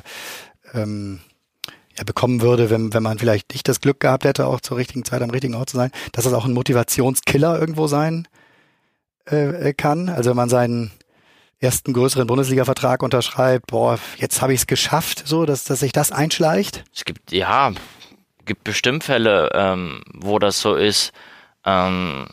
[0.78, 1.20] ähm,
[1.98, 5.06] ja, bekommen würde, wenn, wenn man vielleicht nicht das Glück gehabt hätte, auch zur richtigen
[5.06, 8.28] Zeit am richtigen Ort zu sein, dass das auch ein Motivationskiller irgendwo sein
[9.30, 10.10] äh, äh kann.
[10.10, 10.92] Also wenn man seinen
[11.64, 16.12] ersten größeren Bundesliga-Vertrag unterschreibt, boah, jetzt habe ich es geschafft, so, dass, dass sich das
[16.12, 16.84] einschleicht?
[16.94, 17.72] Es gibt, ja,
[18.46, 21.14] gibt bestimmt Fälle, ähm, wo das so ist.
[21.66, 22.28] Ähm,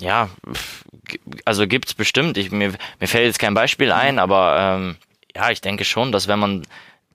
[0.00, 0.30] ja,
[1.44, 2.38] also gibt's bestimmt.
[2.38, 4.96] Ich, mir, mir fällt jetzt kein Beispiel ein, aber ähm,
[5.34, 6.62] ja, ich denke schon, dass wenn man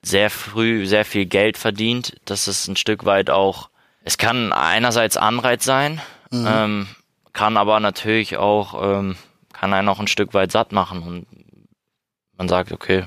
[0.02, 3.70] sehr früh sehr viel Geld verdient, dass es ein Stück weit auch
[4.04, 6.00] es kann einerseits Anreiz sein,
[6.30, 6.46] mhm.
[6.46, 6.88] ähm,
[7.32, 9.16] kann aber natürlich auch, ähm,
[9.52, 11.26] kann einen auch ein Stück weit satt machen und
[12.36, 13.04] man sagt, okay,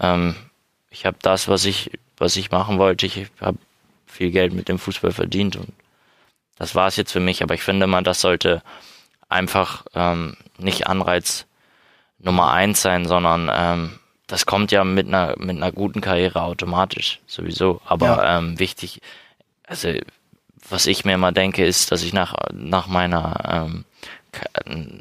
[0.00, 0.34] ähm,
[0.90, 3.58] ich habe das, was ich, was ich machen wollte, ich habe
[4.06, 5.72] viel Geld mit dem Fußball verdient und
[6.58, 7.42] das war es jetzt für mich.
[7.42, 8.62] Aber ich finde mal, das sollte
[9.28, 11.46] einfach ähm, nicht Anreiz
[12.18, 17.20] Nummer eins sein, sondern ähm, das kommt ja mit einer mit einer guten Karriere automatisch
[17.26, 17.80] sowieso.
[17.84, 18.38] Aber ja.
[18.38, 19.00] ähm, wichtig,
[19.66, 19.92] also
[20.68, 23.84] was ich mir immer denke, ist, dass ich nach nach meiner ähm,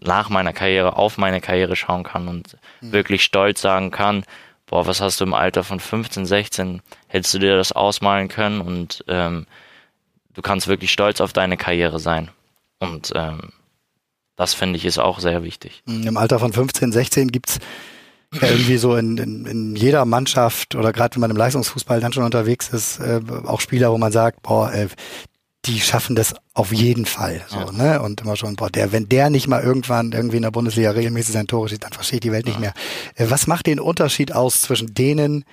[0.01, 2.91] nach meiner Karriere auf meine Karriere schauen kann und mhm.
[2.91, 4.23] wirklich stolz sagen kann,
[4.67, 8.61] boah, was hast du im Alter von 15, 16, hättest du dir das ausmalen können
[8.61, 9.47] und ähm,
[10.33, 12.29] du kannst wirklich stolz auf deine Karriere sein.
[12.79, 13.53] Und ähm,
[14.35, 15.81] das finde ich ist auch sehr wichtig.
[15.87, 17.59] Im Alter von 15, 16 gibt's
[18.33, 22.13] ja irgendwie so in, in, in jeder Mannschaft oder gerade wenn man im Leistungsfußball dann
[22.13, 24.89] schon unterwegs ist, äh, auch Spieler, wo man sagt, boah, äh,
[25.65, 27.43] die schaffen das auf jeden Fall.
[27.47, 27.71] So, ja.
[27.71, 28.01] ne?
[28.01, 31.33] Und immer schon, boah, der, wenn der nicht mal irgendwann irgendwie in der Bundesliga regelmäßig
[31.33, 32.51] sein Tore schießt, dann verstehe ich die Welt ja.
[32.51, 32.73] nicht mehr.
[33.15, 35.43] Äh, was macht den Unterschied aus zwischen denen,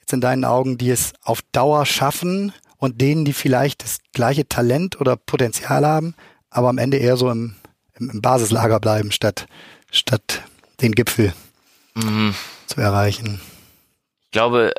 [0.00, 4.48] jetzt in deinen Augen, die es auf Dauer schaffen und denen, die vielleicht das gleiche
[4.48, 6.14] Talent oder Potenzial haben,
[6.50, 7.56] aber am Ende eher so im,
[7.98, 9.46] im, im Basislager bleiben, statt,
[9.90, 10.42] statt
[10.80, 11.32] den Gipfel
[11.94, 12.34] mhm.
[12.66, 13.40] zu erreichen.
[14.26, 14.72] Ich glaube,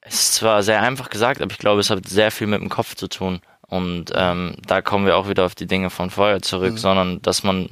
[0.00, 2.68] es ist zwar sehr einfach gesagt, aber ich glaube, es hat sehr viel mit dem
[2.68, 3.40] Kopf zu tun.
[3.68, 6.78] Und ähm, da kommen wir auch wieder auf die Dinge von vorher zurück, mhm.
[6.78, 7.70] sondern dass man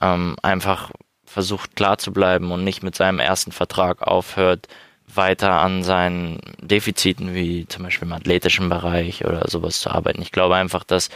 [0.00, 0.90] ähm, einfach
[1.24, 4.68] versucht klar zu bleiben und nicht mit seinem ersten Vertrag aufhört,
[5.06, 10.22] weiter an seinen Defiziten wie zum Beispiel im athletischen Bereich oder sowas zu arbeiten.
[10.22, 11.10] Ich glaube einfach, dass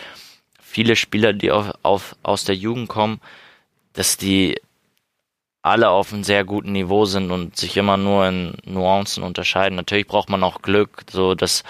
[0.60, 3.20] viele Spieler, die auf, auf, aus der Jugend kommen,
[3.94, 4.60] dass die
[5.62, 9.76] alle auf einem sehr guten Niveau sind und sich immer nur in Nuancen unterscheiden.
[9.76, 11.64] Natürlich braucht man auch Glück, so dass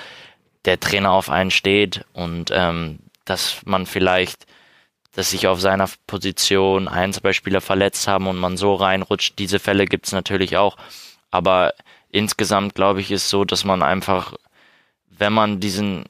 [0.64, 4.46] der Trainer auf einen steht und ähm, dass man vielleicht,
[5.12, 9.38] dass sich auf seiner Position ein, zwei Spieler verletzt haben und man so reinrutscht.
[9.38, 10.76] Diese Fälle gibt's natürlich auch.
[11.30, 11.72] Aber
[12.10, 14.34] insgesamt glaube ich, ist so, dass man einfach,
[15.08, 16.04] wenn man diesen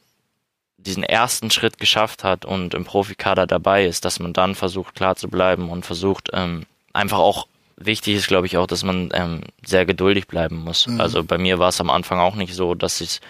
[0.83, 5.17] diesen ersten Schritt geschafft hat und im Profikader dabei ist, dass man dann versucht klar
[5.17, 9.43] zu bleiben und versucht ähm, einfach auch wichtig ist, glaube ich, auch, dass man ähm,
[9.65, 10.87] sehr geduldig bleiben muss.
[10.87, 11.01] Mhm.
[11.01, 13.21] Also bei mir war es am Anfang auch nicht so, dass ich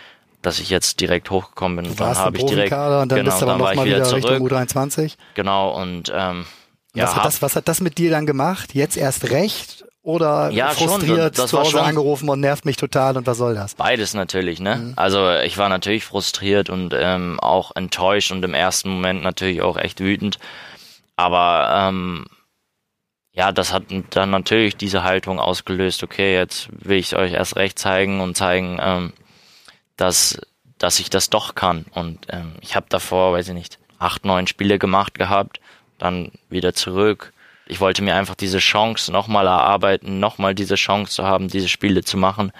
[0.42, 1.84] dass ich jetzt direkt hochgekommen bin.
[1.86, 4.12] Du dann habe ich direkt und dann genau, bist du aber noch mal wieder, wieder
[4.12, 5.16] Richtung U23.
[5.34, 6.46] Genau und ähm,
[6.94, 8.74] ja, was hat, das, was hat das mit dir dann gemacht?
[8.74, 13.16] Jetzt erst recht oder ja, frustriert schon, zu Hause schon angerufen und nervt mich total
[13.16, 13.74] und was soll das?
[13.74, 14.76] Beides natürlich, ne?
[14.76, 14.92] Mhm.
[14.96, 19.76] Also ich war natürlich frustriert und ähm, auch enttäuscht und im ersten Moment natürlich auch
[19.76, 20.38] echt wütend.
[21.16, 22.24] Aber ähm,
[23.32, 27.78] ja, das hat dann natürlich diese Haltung ausgelöst, okay, jetzt will ich euch erst recht
[27.78, 29.12] zeigen und zeigen, ähm,
[30.00, 30.40] dass,
[30.78, 31.84] dass ich das doch kann.
[31.92, 35.60] Und ähm, ich habe davor, weiß ich nicht, acht, neun Spiele gemacht gehabt,
[35.98, 37.32] dann wieder zurück
[37.70, 42.02] ich wollte mir einfach diese Chance nochmal erarbeiten, nochmal diese Chance zu haben, diese Spiele
[42.02, 42.52] zu machen.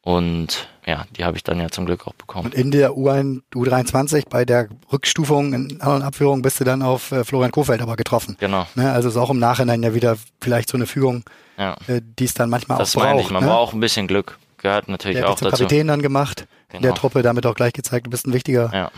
[0.00, 2.46] Und ja, die habe ich dann ja zum Glück auch bekommen.
[2.46, 7.10] Und in der U1, U23 bei der Rückstufung in anderen Abführungen bist du dann auf
[7.10, 8.36] äh, Florian Kofeld aber getroffen.
[8.38, 8.66] Genau.
[8.76, 11.24] Ne, also ist auch im Nachhinein ja wieder vielleicht so eine Fügung,
[11.58, 11.76] ja.
[11.88, 13.06] äh, die es dann manchmal das auch braucht.
[13.06, 13.50] Das meine ich, man ne?
[13.50, 14.38] braucht ein bisschen Glück.
[14.58, 15.50] Gehört natürlich der auch dazu.
[15.50, 16.82] Kapitän dann gemacht, genau.
[16.82, 18.90] der Truppe damit auch gleich gezeigt, du bist ein wichtiger, ja.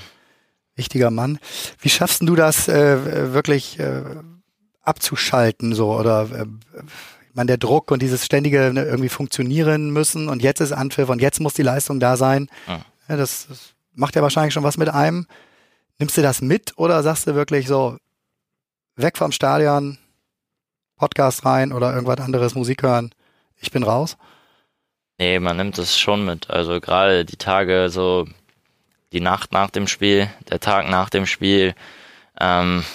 [0.77, 1.39] wichtiger Mann.
[1.81, 4.03] Wie schaffst du das äh, wirklich äh,
[4.83, 6.47] abzuschalten, so oder äh,
[7.33, 11.21] man der Druck und dieses ständige ne, irgendwie funktionieren müssen und jetzt ist Anpfiff und
[11.21, 12.49] jetzt muss die Leistung da sein.
[12.67, 12.81] Ja.
[13.09, 15.27] Ja, das, das macht ja wahrscheinlich schon was mit einem.
[15.99, 17.99] Nimmst du das mit oder sagst du wirklich so
[18.97, 19.99] weg vom Stadion,
[20.97, 23.11] Podcast rein oder irgendwas anderes, Musik hören,
[23.57, 24.17] ich bin raus?
[25.21, 26.49] Nee, man nimmt es schon mit.
[26.49, 28.27] Also gerade die Tage, so
[29.13, 31.75] die Nacht nach dem Spiel, der Tag nach dem Spiel,
[32.41, 32.87] ähm,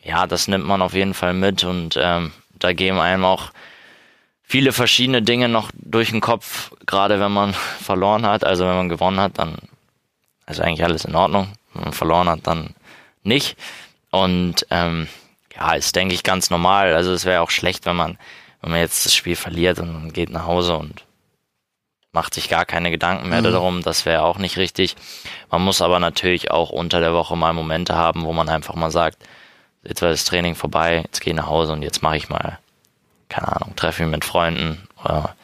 [0.00, 3.50] ja, das nimmt man auf jeden Fall mit und ähm, da gehen einem auch
[4.44, 8.44] viele verschiedene Dinge noch durch den Kopf, gerade wenn man verloren hat.
[8.44, 9.56] Also wenn man gewonnen hat, dann
[10.46, 11.52] ist eigentlich alles in Ordnung.
[11.74, 12.76] Wenn man verloren hat, dann
[13.24, 13.56] nicht.
[14.12, 15.08] Und ähm,
[15.56, 16.94] ja, ist denke ich ganz normal.
[16.94, 18.18] Also es wäre auch schlecht, wenn man,
[18.60, 21.04] wenn man jetzt das Spiel verliert und geht nach Hause und
[22.12, 23.52] macht sich gar keine Gedanken mehr mhm.
[23.52, 23.82] darum.
[23.82, 24.96] Das wäre auch nicht richtig.
[25.50, 28.90] Man muss aber natürlich auch unter der Woche mal Momente haben, wo man einfach mal
[28.90, 29.18] sagt,
[29.82, 32.58] jetzt war das Training vorbei, jetzt gehe ich nach Hause und jetzt mache ich mal,
[33.28, 35.34] keine Ahnung, treffe mich mit Freunden oder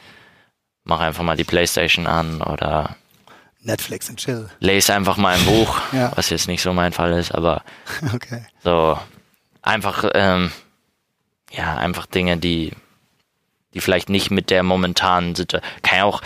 [0.84, 2.96] mache einfach mal die Playstation an oder
[3.60, 4.48] Netflix und chill.
[4.60, 6.12] Lese einfach mal ein Buch, ja.
[6.14, 7.62] was jetzt nicht so mein Fall ist, aber
[8.14, 8.46] okay.
[8.62, 8.98] so
[9.62, 10.52] einfach, ähm,
[11.50, 12.72] ja, einfach Dinge, die,
[13.74, 16.22] die vielleicht nicht mit der momentanen Situation, kann ja auch,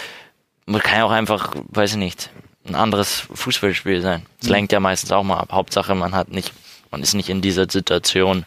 [0.67, 2.31] man kann ja auch einfach, weiß ich nicht,
[2.67, 4.23] ein anderes Fußballspiel sein.
[4.41, 4.53] Es Mhm.
[4.53, 5.53] lenkt ja meistens auch mal ab.
[5.53, 6.53] Hauptsache, man hat nicht,
[6.91, 8.45] man ist nicht in dieser Situation,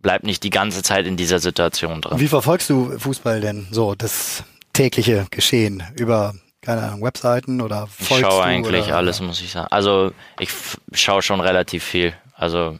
[0.00, 2.18] bleibt nicht die ganze Zeit in dieser Situation drin.
[2.20, 8.06] Wie verfolgst du Fußball denn so, das tägliche Geschehen über, keine Ahnung, Webseiten oder Ich
[8.08, 9.68] folgst schaue du eigentlich oder, alles, muss ich sagen.
[9.70, 10.50] Also ich
[10.92, 12.12] schaue schon relativ viel.
[12.34, 12.76] Also,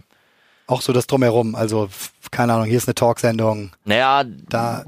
[0.67, 1.89] Auch so das Drumherum, also
[2.33, 4.85] keine Ahnung, hier ist eine Talksendung, naja, da,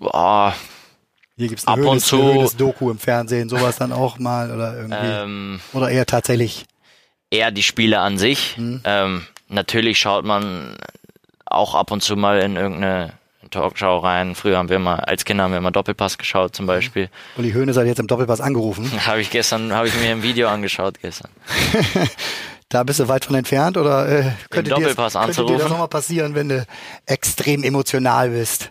[0.00, 0.50] oh,
[1.42, 4.50] hier gibt's Ab eine und zu- eine Höhnes Doku im Fernsehen, sowas dann auch mal
[4.50, 4.96] oder irgendwie.
[5.02, 6.64] ähm, oder eher tatsächlich.
[7.30, 8.56] eher die Spiele an sich.
[8.58, 8.80] Mhm.
[8.84, 10.76] Ähm, natürlich schaut man
[11.46, 13.12] auch ab und zu mal in irgendeine
[13.50, 14.34] Talkshow rein.
[14.34, 17.10] Früher haben wir mal, als Kinder haben wir immer Doppelpass geschaut zum Beispiel.
[17.36, 18.90] Uli Hoeneß hat jetzt im Doppelpass angerufen.
[19.06, 21.30] Habe ich gestern, habe ich mir im Video angeschaut gestern.
[22.68, 25.68] Da bist du weit von entfernt oder äh, könnte, dir das, Doppelpass könnte dir das
[25.68, 26.66] nochmal passieren, wenn du
[27.04, 28.70] extrem emotional bist?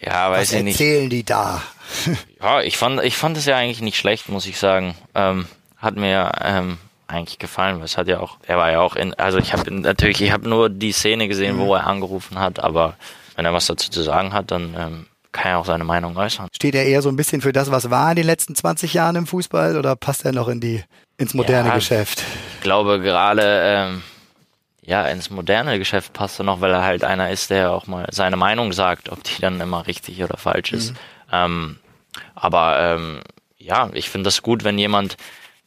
[0.00, 0.80] Ja, weiß Was ich nicht.
[0.80, 1.62] erzählen die da?
[2.40, 4.94] Ja, ich fand, ich fand es ja eigentlich nicht schlecht, muss ich sagen.
[5.14, 5.46] Ähm,
[5.78, 9.14] hat mir ähm, eigentlich gefallen, weil es hat ja auch, er war ja auch in,
[9.14, 11.60] also ich habe natürlich, ich habe nur die Szene gesehen, Mhm.
[11.60, 12.94] wo er angerufen hat, aber
[13.34, 16.48] wenn er was dazu zu sagen hat, dann ähm, kann er auch seine Meinung äußern.
[16.54, 19.16] Steht er eher so ein bisschen für das, was war in den letzten 20 Jahren
[19.16, 20.84] im Fußball oder passt er noch in die
[21.16, 22.22] ins moderne Ja, Geschäft?
[22.56, 24.02] Ich glaube gerade, ähm,
[24.88, 28.06] ja, ins moderne Geschäft passt er noch, weil er halt einer ist, der auch mal
[28.10, 30.94] seine Meinung sagt, ob die dann immer richtig oder falsch ist.
[31.30, 31.78] Ähm,
[32.34, 33.20] aber ähm,
[33.58, 35.18] ja, ich finde das gut, wenn jemand,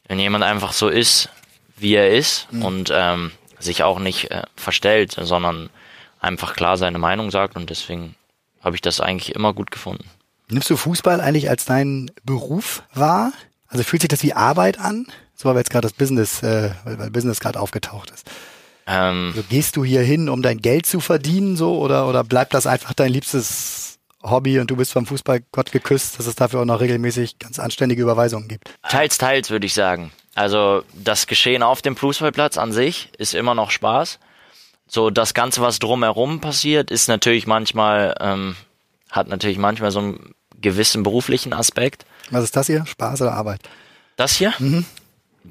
[0.08, 1.28] wenn jemand einfach so ist,
[1.76, 3.30] wie er ist und ähm,
[3.60, 5.70] sich auch nicht äh, verstellt, sondern
[6.18, 8.16] einfach klar seine Meinung sagt und deswegen
[8.60, 10.10] habe ich das eigentlich immer gut gefunden.
[10.48, 13.32] Nimmst du Fußball eigentlich als deinen Beruf wahr?
[13.68, 15.06] Also fühlt sich das wie Arbeit an?
[15.36, 18.28] So weil jetzt gerade das Business, äh, weil, weil Business gerade aufgetaucht ist.
[18.86, 22.54] Ähm, Also gehst du hier hin, um dein Geld zu verdienen, so oder oder bleibt
[22.54, 26.64] das einfach dein liebstes Hobby und du bist vom Fußballgott geküsst, dass es dafür auch
[26.64, 28.70] noch regelmäßig ganz anständige Überweisungen gibt?
[28.88, 30.12] Teils, teils würde ich sagen.
[30.34, 34.18] Also das Geschehen auf dem Fußballplatz an sich ist immer noch Spaß.
[34.86, 38.56] So das Ganze, was drumherum passiert, ist natürlich manchmal, ähm,
[39.10, 42.06] hat natürlich manchmal so einen gewissen beruflichen Aspekt.
[42.30, 42.86] Was ist das hier?
[42.86, 43.60] Spaß oder Arbeit?
[44.16, 44.52] Das hier?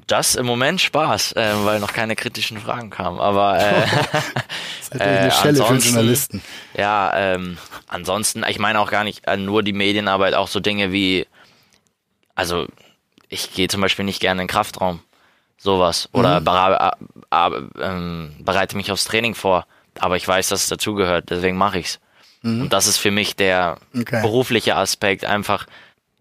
[0.06, 3.20] Das im Moment Spaß, äh, weil noch keine kritischen Fragen kamen.
[3.20, 6.42] Aber äh, Das ist eine Äh, Stelle für Journalisten.
[6.76, 10.92] Ja, ähm, ansonsten, ich meine auch gar nicht äh, nur die Medienarbeit, auch so Dinge
[10.92, 11.26] wie,
[12.34, 12.66] also
[13.28, 15.00] ich gehe zum Beispiel nicht gerne in den Kraftraum,
[15.58, 16.46] sowas, oder Mhm.
[17.30, 17.50] äh,
[17.82, 19.66] ähm, bereite mich aufs Training vor,
[19.98, 21.98] aber ich weiß, dass es dazugehört, deswegen mache ich's.
[22.44, 24.00] Und das ist für mich der Mhm.
[24.02, 24.20] Okay.
[24.20, 25.66] berufliche Aspekt, einfach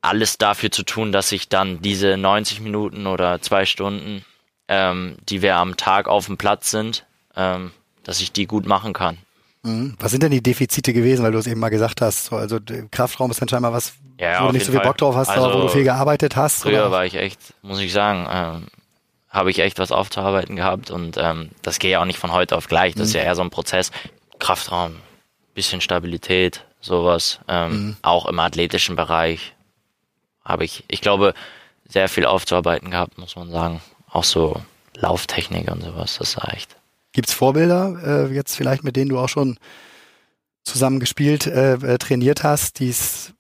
[0.02, 4.26] alles dafür zu tun, dass ich dann diese 90 Minuten oder zwei Stunden,
[4.68, 7.72] ähm, die wir am Tag auf dem Platz sind, ähm,
[8.04, 9.18] dass ich die gut machen kann.
[9.64, 9.96] Mhm.
[10.00, 12.26] Was sind denn die Defizite gewesen, weil du es eben mal gesagt hast?
[12.26, 12.58] So, also
[12.90, 14.88] Kraftraum ist dann scheinbar was, Ja, wo du nicht so viel Fall.
[14.88, 16.64] Bock drauf hast, Also, aber wo du viel gearbeitet hast.
[16.64, 16.92] Früher oder?
[16.92, 18.68] war ich echt, muss ich sagen, ähm,
[19.30, 22.58] habe ich echt was aufzuarbeiten gehabt und ähm, das geht ja auch nicht von heute
[22.58, 22.96] auf gleich.
[22.96, 23.92] Das ist ja eher so ein Prozess.
[24.40, 24.96] Kraftraum,
[25.54, 27.40] bisschen Stabilität, sowas.
[27.48, 29.54] Ähm, Auch im athletischen Bereich
[30.44, 31.34] habe ich, ich glaube,
[31.88, 33.82] sehr viel aufzuarbeiten gehabt, muss man sagen.
[34.10, 34.62] Auch so
[34.96, 36.76] Lauftechnik und sowas, das war echt.
[37.14, 39.58] Gibt's Vorbilder, äh, jetzt vielleicht mit denen du auch schon
[40.64, 43.34] zusammen gespielt, äh, äh, trainiert hast, die es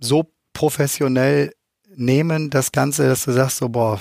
[0.00, 1.52] so professionell
[1.94, 4.00] nehmen, das Ganze, dass du sagst, so, boah,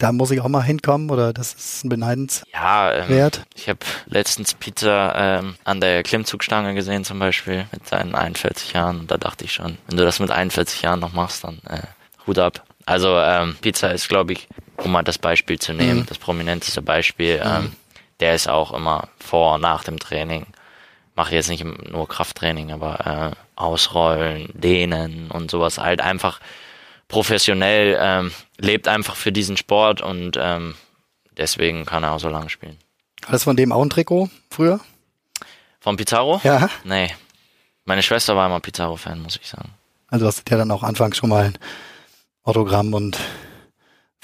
[0.00, 2.48] da muss ich auch mal hinkommen oder das ist ein beneidenswert?
[2.52, 8.14] Ja, ähm, ich habe letztens Peter ähm, an der Klimmzugstange gesehen zum Beispiel mit seinen
[8.14, 9.06] 41 Jahren.
[9.06, 11.82] Da dachte ich schon, wenn du das mit 41 Jahren noch machst, dann äh,
[12.26, 12.64] Hut ab.
[12.86, 16.06] Also ähm, Pizza ist, glaube ich, um mal das Beispiel zu nehmen, Mhm.
[16.06, 17.40] das prominenteste Beispiel.
[17.44, 17.72] Ähm,
[18.18, 20.46] der ist auch immer vor und nach dem Training.
[21.14, 26.40] Mache jetzt nicht nur Krafttraining, aber äh, Ausrollen, Dehnen und sowas halt einfach
[27.10, 30.74] professionell, ähm, lebt einfach für diesen Sport und ähm,
[31.36, 32.78] deswegen kann er auch so lange spielen.
[33.30, 34.80] Das von dem auch ein Trikot früher?
[35.80, 36.40] Von Pizarro?
[36.44, 36.70] Ja.
[36.84, 37.14] Nee.
[37.84, 39.70] Meine Schwester war immer Pizarro-Fan, muss ich sagen.
[40.08, 41.58] Also hast du ja dann auch anfangs schon mal ein
[42.44, 43.18] Autogramm und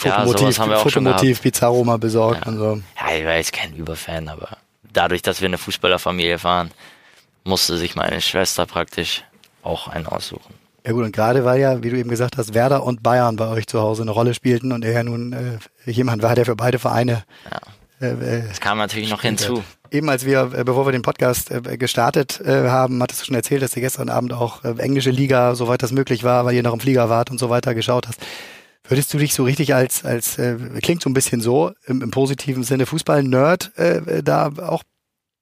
[0.02, 2.52] Ja, Fotomotiv, sowas haben wir auch schon Fotomotiv Pizarro mal besorgt Ja.
[2.52, 2.82] und so.
[3.00, 4.56] Ja, ich war jetzt kein Überfan, aber
[4.92, 6.70] dadurch, dass wir eine Fußballerfamilie waren,
[7.44, 9.24] musste sich meine Schwester praktisch
[9.62, 10.54] auch einen aussuchen.
[10.86, 13.48] Ja gut, und gerade weil ja, wie du eben gesagt hast, Werder und Bayern bei
[13.48, 16.54] euch zu Hause eine Rolle spielten und er ja nun äh, jemand war, der für
[16.54, 18.06] beide Vereine Ja.
[18.06, 19.64] äh, äh, Das kam natürlich noch hinzu.
[19.90, 23.62] Eben als wir, äh, bevor wir den Podcast äh, gestartet haben, hattest du schon erzählt,
[23.62, 26.80] dass du gestern Abend auch englische Liga, soweit das möglich war, weil ihr noch im
[26.80, 28.20] Flieger wart und so weiter geschaut hast.
[28.88, 32.12] Würdest du dich so richtig als, als äh, klingt so ein bisschen so, im, im
[32.12, 34.84] positiven Sinne Fußball-Nerd äh, da auch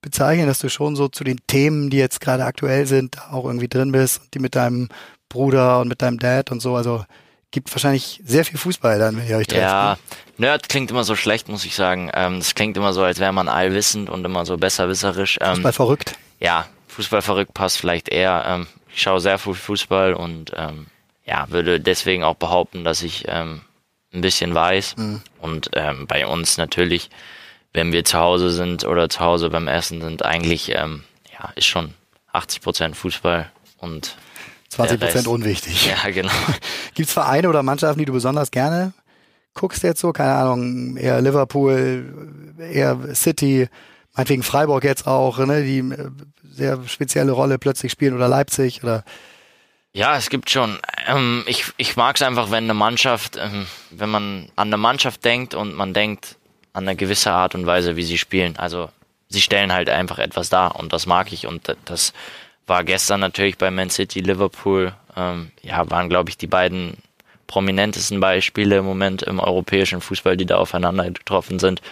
[0.00, 3.68] bezeichnen, dass du schon so zu den Themen, die jetzt gerade aktuell sind, auch irgendwie
[3.68, 4.88] drin bist und die mit deinem
[5.34, 7.04] Bruder und mit deinem Dad und so, also
[7.50, 9.62] gibt wahrscheinlich sehr viel Fußball dann, wenn ihr euch trefft.
[9.62, 9.96] Ja,
[10.38, 10.46] ne?
[10.46, 12.10] Nerd klingt immer so schlecht, muss ich sagen.
[12.14, 15.38] Ähm, das klingt immer so, als wäre man allwissend und immer so besserwisserisch.
[15.40, 16.14] Ähm, Fußball verrückt.
[16.40, 18.44] Ja, Fußball verrückt passt vielleicht eher.
[18.46, 20.86] Ähm, ich schaue sehr viel Fußball und ähm,
[21.24, 23.62] ja, würde deswegen auch behaupten, dass ich ähm,
[24.12, 24.96] ein bisschen weiß.
[24.96, 25.20] Mhm.
[25.40, 27.10] Und ähm, bei uns natürlich,
[27.72, 31.66] wenn wir zu Hause sind oder zu Hause beim Essen sind, eigentlich ähm, ja, ist
[31.66, 31.94] schon
[32.32, 34.16] 80 Prozent Fußball und
[34.74, 35.86] 20 der Prozent unwichtig.
[36.04, 36.32] ja, genau.
[36.94, 38.92] Gibt's Vereine oder Mannschaften, die du besonders gerne
[39.54, 40.12] guckst jetzt so?
[40.12, 43.68] Keine Ahnung, eher Liverpool, eher City,
[44.14, 46.10] meinetwegen Freiburg jetzt auch, ne, die äh,
[46.42, 49.04] sehr spezielle Rolle plötzlich spielen oder Leipzig oder
[49.92, 50.78] Ja, es gibt schon.
[51.06, 55.24] Ähm, ich ich mag es einfach, wenn eine Mannschaft, ähm, wenn man an eine Mannschaft
[55.24, 56.36] denkt und man denkt
[56.72, 58.56] an eine gewisse Art und Weise, wie sie spielen.
[58.56, 58.90] Also
[59.28, 62.12] sie stellen halt einfach etwas dar und das mag ich und das
[62.66, 64.94] war gestern natürlich bei Man City, Liverpool.
[65.16, 66.96] Ähm, ja, waren glaube ich die beiden
[67.46, 71.82] prominentesten Beispiele im Moment im europäischen Fußball, die da aufeinander getroffen sind.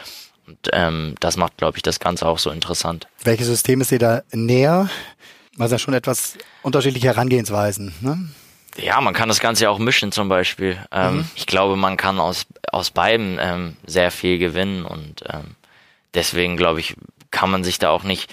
[0.46, 3.06] Und ähm, das macht glaube ich das Ganze auch so interessant.
[3.22, 4.88] welches System ist dir da näher?
[5.56, 8.28] Ja schon etwas unterschiedliche Herangehensweisen, ne?
[8.78, 10.78] Ja, man kann das Ganze ja auch mischen zum Beispiel.
[10.90, 15.56] Ähm, Ich glaube, man kann aus, aus beiden ähm, sehr viel gewinnen und ähm,
[16.14, 16.96] deswegen glaube ich,
[17.30, 18.32] kann man sich da auch nicht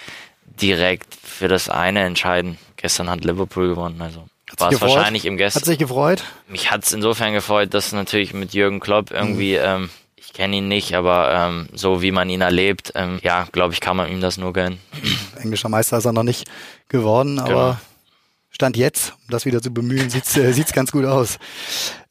[0.62, 2.58] direkt für das eine entscheiden.
[2.78, 4.26] Gestern hat Liverpool gewonnen, also
[4.58, 4.96] war es gefreut?
[4.98, 5.64] wahrscheinlich im Hat Gestern.
[5.64, 6.24] sich gefreut?
[6.48, 9.64] Mich hat es insofern gefreut, dass natürlich mit Jürgen Klopp irgendwie, Mhm.
[9.64, 13.74] ähm, ich kenne ihn nicht, aber ähm, so wie man ihn erlebt, ähm, ja, glaube
[13.74, 14.80] ich, kann man ihm das nur gönnen.
[15.42, 16.48] Englischer Meister ist er noch nicht
[16.88, 17.78] geworden, aber Genau.
[18.52, 21.38] Stand jetzt, um das wieder zu bemühen, sieht's äh, sieht's ganz gut aus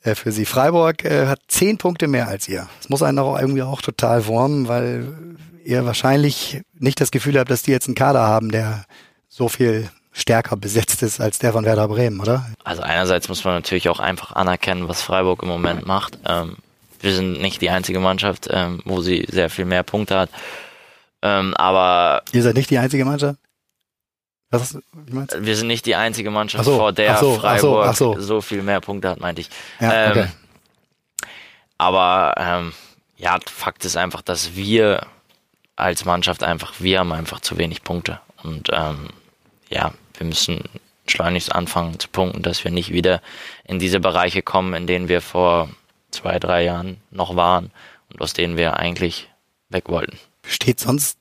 [0.03, 0.45] äh, für sie.
[0.47, 2.69] Freiburg äh, hat zehn Punkte mehr als ihr.
[2.79, 5.37] Das muss einen auch irgendwie auch total wurmen, weil
[5.69, 8.85] ihr wahrscheinlich nicht das Gefühl habt, dass die jetzt einen Kader haben, der
[9.29, 12.47] so viel stärker besetzt ist als der von Werder Bremen, oder?
[12.65, 16.19] Also einerseits muss man natürlich auch einfach anerkennen, was Freiburg im Moment macht.
[16.27, 16.57] Ähm,
[17.01, 20.31] wir sind nicht die einzige Mannschaft, ähm, wo sie sehr viel mehr Punkte hat.
[21.21, 23.39] Ähm, aber Ihr seid nicht die einzige Mannschaft?
[24.51, 25.45] Was, wie meinst du?
[25.45, 28.23] wir sind nicht die einzige Mannschaft, so, vor der ach so, ach so, Freiburg ach
[28.23, 28.41] so.
[28.41, 29.51] viel mehr Punkte hat, meinte ich.
[29.79, 30.27] Ja, Ähm, okay.
[31.77, 32.73] Aber ähm,
[33.19, 35.07] ja, Fakt ist einfach, dass wir
[35.79, 38.21] als Mannschaft einfach, wir haben einfach zu wenig Punkte.
[38.43, 39.09] Und ähm,
[39.71, 40.65] ja, wir müssen
[41.07, 43.23] schleunigst anfangen zu punkten, dass wir nicht wieder
[43.65, 45.69] in diese Bereiche kommen, in denen wir vor
[46.11, 47.71] zwei, drei Jahren noch waren
[48.13, 49.29] und aus denen wir eigentlich
[49.69, 50.19] weg wollten.
[50.43, 51.19] Besteht sonst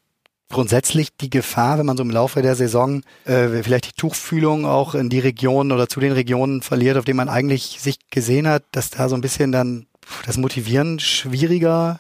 [0.50, 4.96] grundsätzlich die Gefahr, wenn man so im Laufe der Saison äh, vielleicht die Tuchfühlung auch
[4.96, 8.64] in die Regionen oder zu den Regionen verliert, auf denen man eigentlich sich gesehen hat,
[8.72, 9.88] dass da so ein bisschen dann
[10.26, 12.00] das Motivieren schwieriger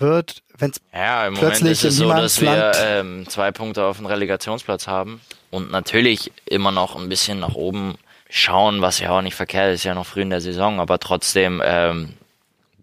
[0.00, 3.84] wird, wenn es Ja, im Moment Plötzlich ist es so, dass wir ähm, zwei Punkte
[3.84, 7.96] auf dem Relegationsplatz haben und natürlich immer noch ein bisschen nach oben
[8.28, 11.60] schauen, was ja auch nicht verkehrt ist, ja noch früh in der Saison, aber trotzdem
[11.64, 12.14] ähm,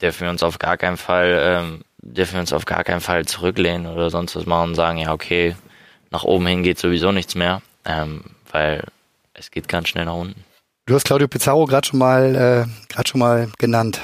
[0.02, 3.26] dürfen wir uns auf gar keinen Fall ähm, dürfen wir uns auf gar keinen Fall
[3.26, 5.56] zurücklehnen oder sonst was machen und sagen, ja okay,
[6.12, 8.84] nach oben hin geht sowieso nichts mehr, ähm, weil
[9.34, 10.44] es geht ganz schnell nach unten.
[10.86, 12.36] Du hast Claudio Pizarro gerade schon mal
[12.68, 14.02] äh, gerade schon mal genannt.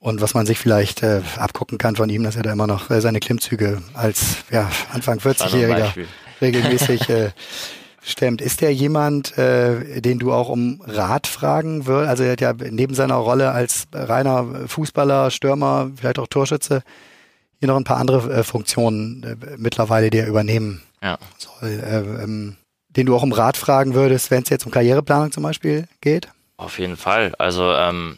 [0.00, 2.88] Und was man sich vielleicht äh, abgucken kann von ihm, dass er da immer noch
[2.90, 6.08] äh, seine Klimmzüge als ja, Anfang Das war nur ein 40-Jähriger Beispiel.
[6.40, 7.30] regelmäßig äh,
[8.02, 8.40] stemmt.
[8.40, 12.10] Ist der jemand, äh, den du auch um Rat fragen würdest?
[12.10, 16.82] Also er hat ja neben seiner Rolle als reiner Fußballer, Stürmer, vielleicht auch Torschütze,
[17.58, 21.18] hier noch ein paar andere äh, Funktionen äh, mittlerweile, die er übernehmen Ja.
[21.38, 21.70] soll.
[21.70, 22.56] Äh, ähm,
[22.90, 26.28] den du auch um Rat fragen würdest, wenn es jetzt um Karriereplanung zum Beispiel geht?
[26.56, 27.34] Auf jeden Fall.
[27.38, 28.16] Also ähm,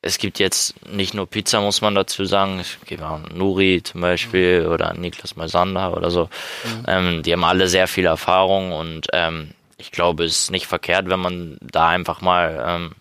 [0.00, 2.60] es gibt jetzt nicht nur Pizza, muss man dazu sagen.
[2.60, 6.28] Es gibt auch Nuri zum Beispiel oder Niklas Moisander oder so.
[6.86, 11.08] Ähm, die haben alle sehr viel Erfahrung und ähm, ich glaube, es ist nicht verkehrt,
[11.08, 12.92] wenn man da einfach mal ähm,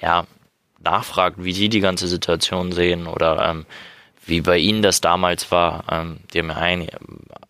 [0.00, 0.26] ja
[0.80, 3.66] nachfragt, wie sie die ganze Situation sehen oder ähm,
[4.24, 5.84] wie bei ihnen das damals war.
[5.90, 6.88] Ähm, die haben ja ein,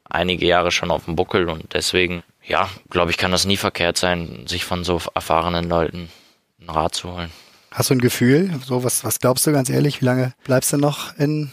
[0.04, 3.96] einige Jahre schon auf dem Buckel und deswegen, ja, glaube ich, kann das nie verkehrt
[3.96, 6.10] sein, sich von so erfahrenen Leuten
[6.60, 7.30] einen Rat zu holen.
[7.72, 8.50] Hast du ein Gefühl?
[8.64, 10.00] So, was, was glaubst du ganz ehrlich?
[10.00, 11.50] Wie lange bleibst du noch in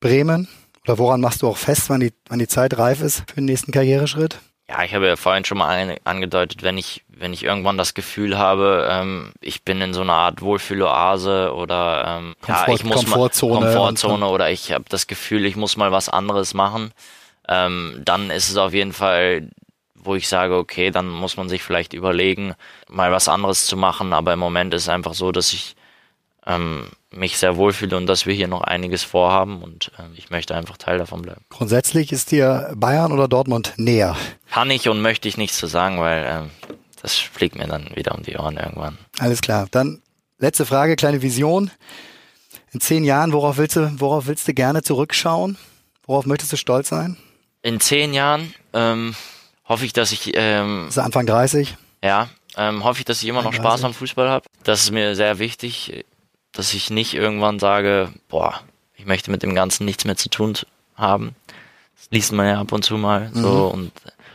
[0.00, 0.48] Bremen?
[0.84, 3.44] Oder woran machst du auch fest, wann die, wann die Zeit reif ist für den
[3.46, 4.38] nächsten Karriereschritt?
[4.68, 8.38] Ja, ich habe ja vorhin schon mal angedeutet, wenn ich, wenn ich irgendwann das Gefühl
[8.38, 12.96] habe, ähm, ich bin in so einer Art Wohlfühloase oder ähm, Komfort- ja, ich muss
[13.04, 16.92] Komfortzone mal Komfortzone oder ich habe das Gefühl, ich muss mal was anderes machen,
[17.48, 19.48] ähm, dann ist es auf jeden Fall,
[20.02, 22.54] wo ich sage, okay, dann muss man sich vielleicht überlegen,
[22.88, 24.12] mal was anderes zu machen.
[24.12, 25.76] Aber im Moment ist es einfach so, dass ich
[26.46, 30.54] ähm, mich sehr wohlfühle und dass wir hier noch einiges vorhaben und ähm, ich möchte
[30.54, 31.44] einfach Teil davon bleiben.
[31.50, 34.16] Grundsätzlich ist dir Bayern oder Dortmund näher?
[34.50, 36.50] Kann ich und möchte ich nichts zu sagen, weil ähm,
[37.00, 38.98] das fliegt mir dann wieder um die Ohren irgendwann.
[39.18, 39.66] Alles klar.
[39.70, 40.02] Dann
[40.38, 41.70] letzte Frage, kleine Vision.
[42.72, 45.58] In zehn Jahren, worauf willst du, worauf willst du gerne zurückschauen?
[46.06, 47.16] Worauf möchtest du stolz sein?
[47.62, 49.14] In zehn Jahren ähm,
[49.72, 51.76] hoffe ich, dass ich ähm, Das ist Anfang 30.
[52.04, 53.64] ja ähm, hoffe ich, dass ich immer noch 31.
[53.64, 54.44] Spaß am Fußball habe.
[54.62, 56.04] Das ist mir sehr wichtig,
[56.52, 58.60] dass ich nicht irgendwann sage, boah,
[58.94, 60.58] ich möchte mit dem Ganzen nichts mehr zu tun
[60.94, 61.34] haben.
[61.96, 63.90] Das liest man ja ab und zu mal so und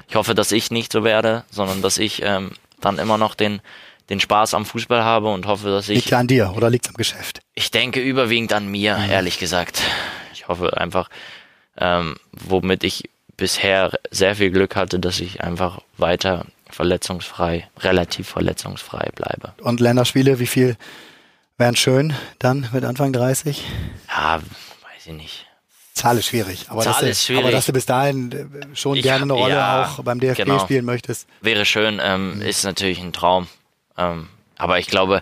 [0.09, 3.61] ich hoffe, dass ich nicht so werde, sondern dass ich ähm, dann immer noch den
[4.09, 6.87] den Spaß am Fußball habe und hoffe, dass ich Liegt ja an dir oder liegt
[6.87, 7.41] am Geschäft?
[7.55, 9.81] Ich denke überwiegend an mir, ehrlich gesagt.
[10.33, 11.09] Ich hoffe einfach,
[11.77, 19.09] ähm, womit ich bisher sehr viel Glück hatte, dass ich einfach weiter verletzungsfrei, relativ verletzungsfrei
[19.15, 19.53] bleibe.
[19.61, 20.75] Und Länderspiele, wie viel
[21.57, 23.63] wären schön dann mit Anfang 30?
[24.09, 25.45] Ja, weiß ich nicht.
[25.93, 26.65] Zahl ist schwierig.
[26.69, 27.43] Aber, Zahl dass, du, ist schwierig.
[27.43, 30.37] aber dass du bis dahin äh, schon Ich- gerne eine Rolle ja, auch beim DFB
[30.37, 30.59] genau.
[30.59, 31.27] spielen möchtest.
[31.41, 33.47] Wäre schön, ähm, ist natürlich ein Traum.
[33.97, 34.27] Ähm,
[34.57, 35.21] aber ich glaube,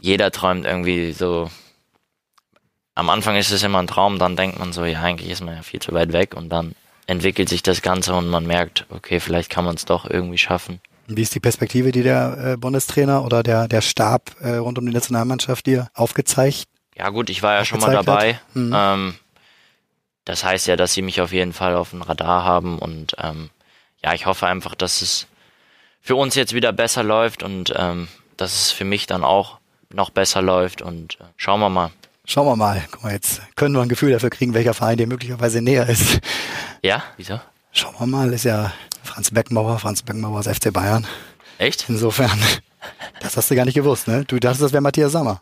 [0.00, 1.50] jeder träumt irgendwie so.
[2.96, 5.56] Am Anfang ist es immer ein Traum, dann denkt man so, ja, eigentlich ist man
[5.56, 6.74] ja viel zu weit weg und dann
[7.06, 10.80] entwickelt sich das Ganze und man merkt, okay, vielleicht kann man es doch irgendwie schaffen.
[11.06, 14.86] Wie ist die Perspektive, die der äh, Bundestrainer oder der, der Stab äh, rund um
[14.86, 16.64] die Nationalmannschaft dir aufgezeigt?
[16.96, 18.40] Ja gut, ich war ja schon mal dabei.
[18.54, 18.72] Mhm.
[18.74, 19.14] Ähm,
[20.24, 23.50] das heißt ja, dass sie mich auf jeden Fall auf dem Radar haben und ähm,
[24.02, 25.26] ja, ich hoffe einfach, dass es
[26.00, 29.58] für uns jetzt wieder besser läuft und ähm, dass es für mich dann auch
[29.92, 31.90] noch besser läuft und äh, schauen wir mal.
[32.26, 32.82] Schauen wir mal.
[32.90, 36.20] Guck mal, jetzt können wir ein Gefühl dafür kriegen, welcher Verein dir möglicherweise näher ist.
[36.82, 37.40] Ja, wieso?
[37.72, 38.72] Schauen wir mal, ist ja
[39.02, 41.06] Franz Beckenbauer, Franz Beckenbauer aus FC Bayern.
[41.58, 41.86] Echt?
[41.88, 42.38] Insofern,
[43.20, 44.24] das hast du gar nicht gewusst, ne?
[44.24, 45.40] Du dachtest, das wäre Matthias Sammer.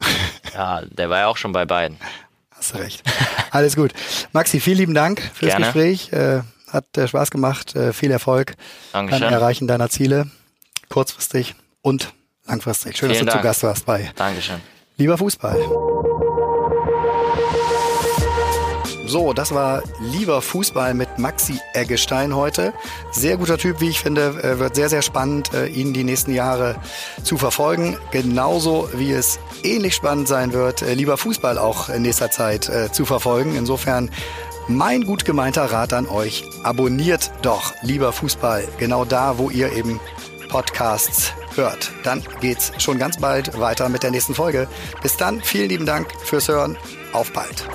[0.52, 1.96] Ja, der war ja auch schon bei beiden.
[2.50, 3.04] Hast du recht.
[3.52, 3.92] Alles gut.
[4.32, 5.66] Maxi, vielen lieben Dank fürs Gerne.
[5.66, 6.12] Gespräch.
[6.12, 7.76] Äh, hat äh, Spaß gemacht.
[7.76, 8.56] Äh, viel Erfolg
[8.92, 9.32] beim Dankeschön.
[9.32, 10.28] Erreichen deiner Ziele.
[10.88, 12.12] Kurzfristig und
[12.46, 12.96] langfristig.
[12.96, 13.42] Schön, Vielen dass du Dank.
[13.42, 14.60] zu Gast warst bei Dankeschön.
[15.00, 15.58] Lieber Fußball.
[19.06, 22.74] So, das war Lieber Fußball mit Maxi Eggestein heute.
[23.10, 24.58] Sehr guter Typ, wie ich finde.
[24.58, 26.76] Wird sehr, sehr spannend, äh, ihn die nächsten Jahre
[27.22, 27.96] zu verfolgen.
[28.10, 32.92] Genauso wie es ähnlich spannend sein wird, äh, Lieber Fußball auch in nächster Zeit äh,
[32.92, 33.56] zu verfolgen.
[33.56, 34.10] Insofern
[34.68, 36.44] mein gut gemeinter Rat an euch.
[36.62, 39.98] Abonniert doch Lieber Fußball genau da, wo ihr eben
[40.50, 41.92] Podcasts hört.
[42.02, 44.66] Dann geht's schon ganz bald weiter mit der nächsten Folge.
[45.02, 46.76] Bis dann, vielen lieben Dank fürs Hören.
[47.12, 47.68] Auf bald.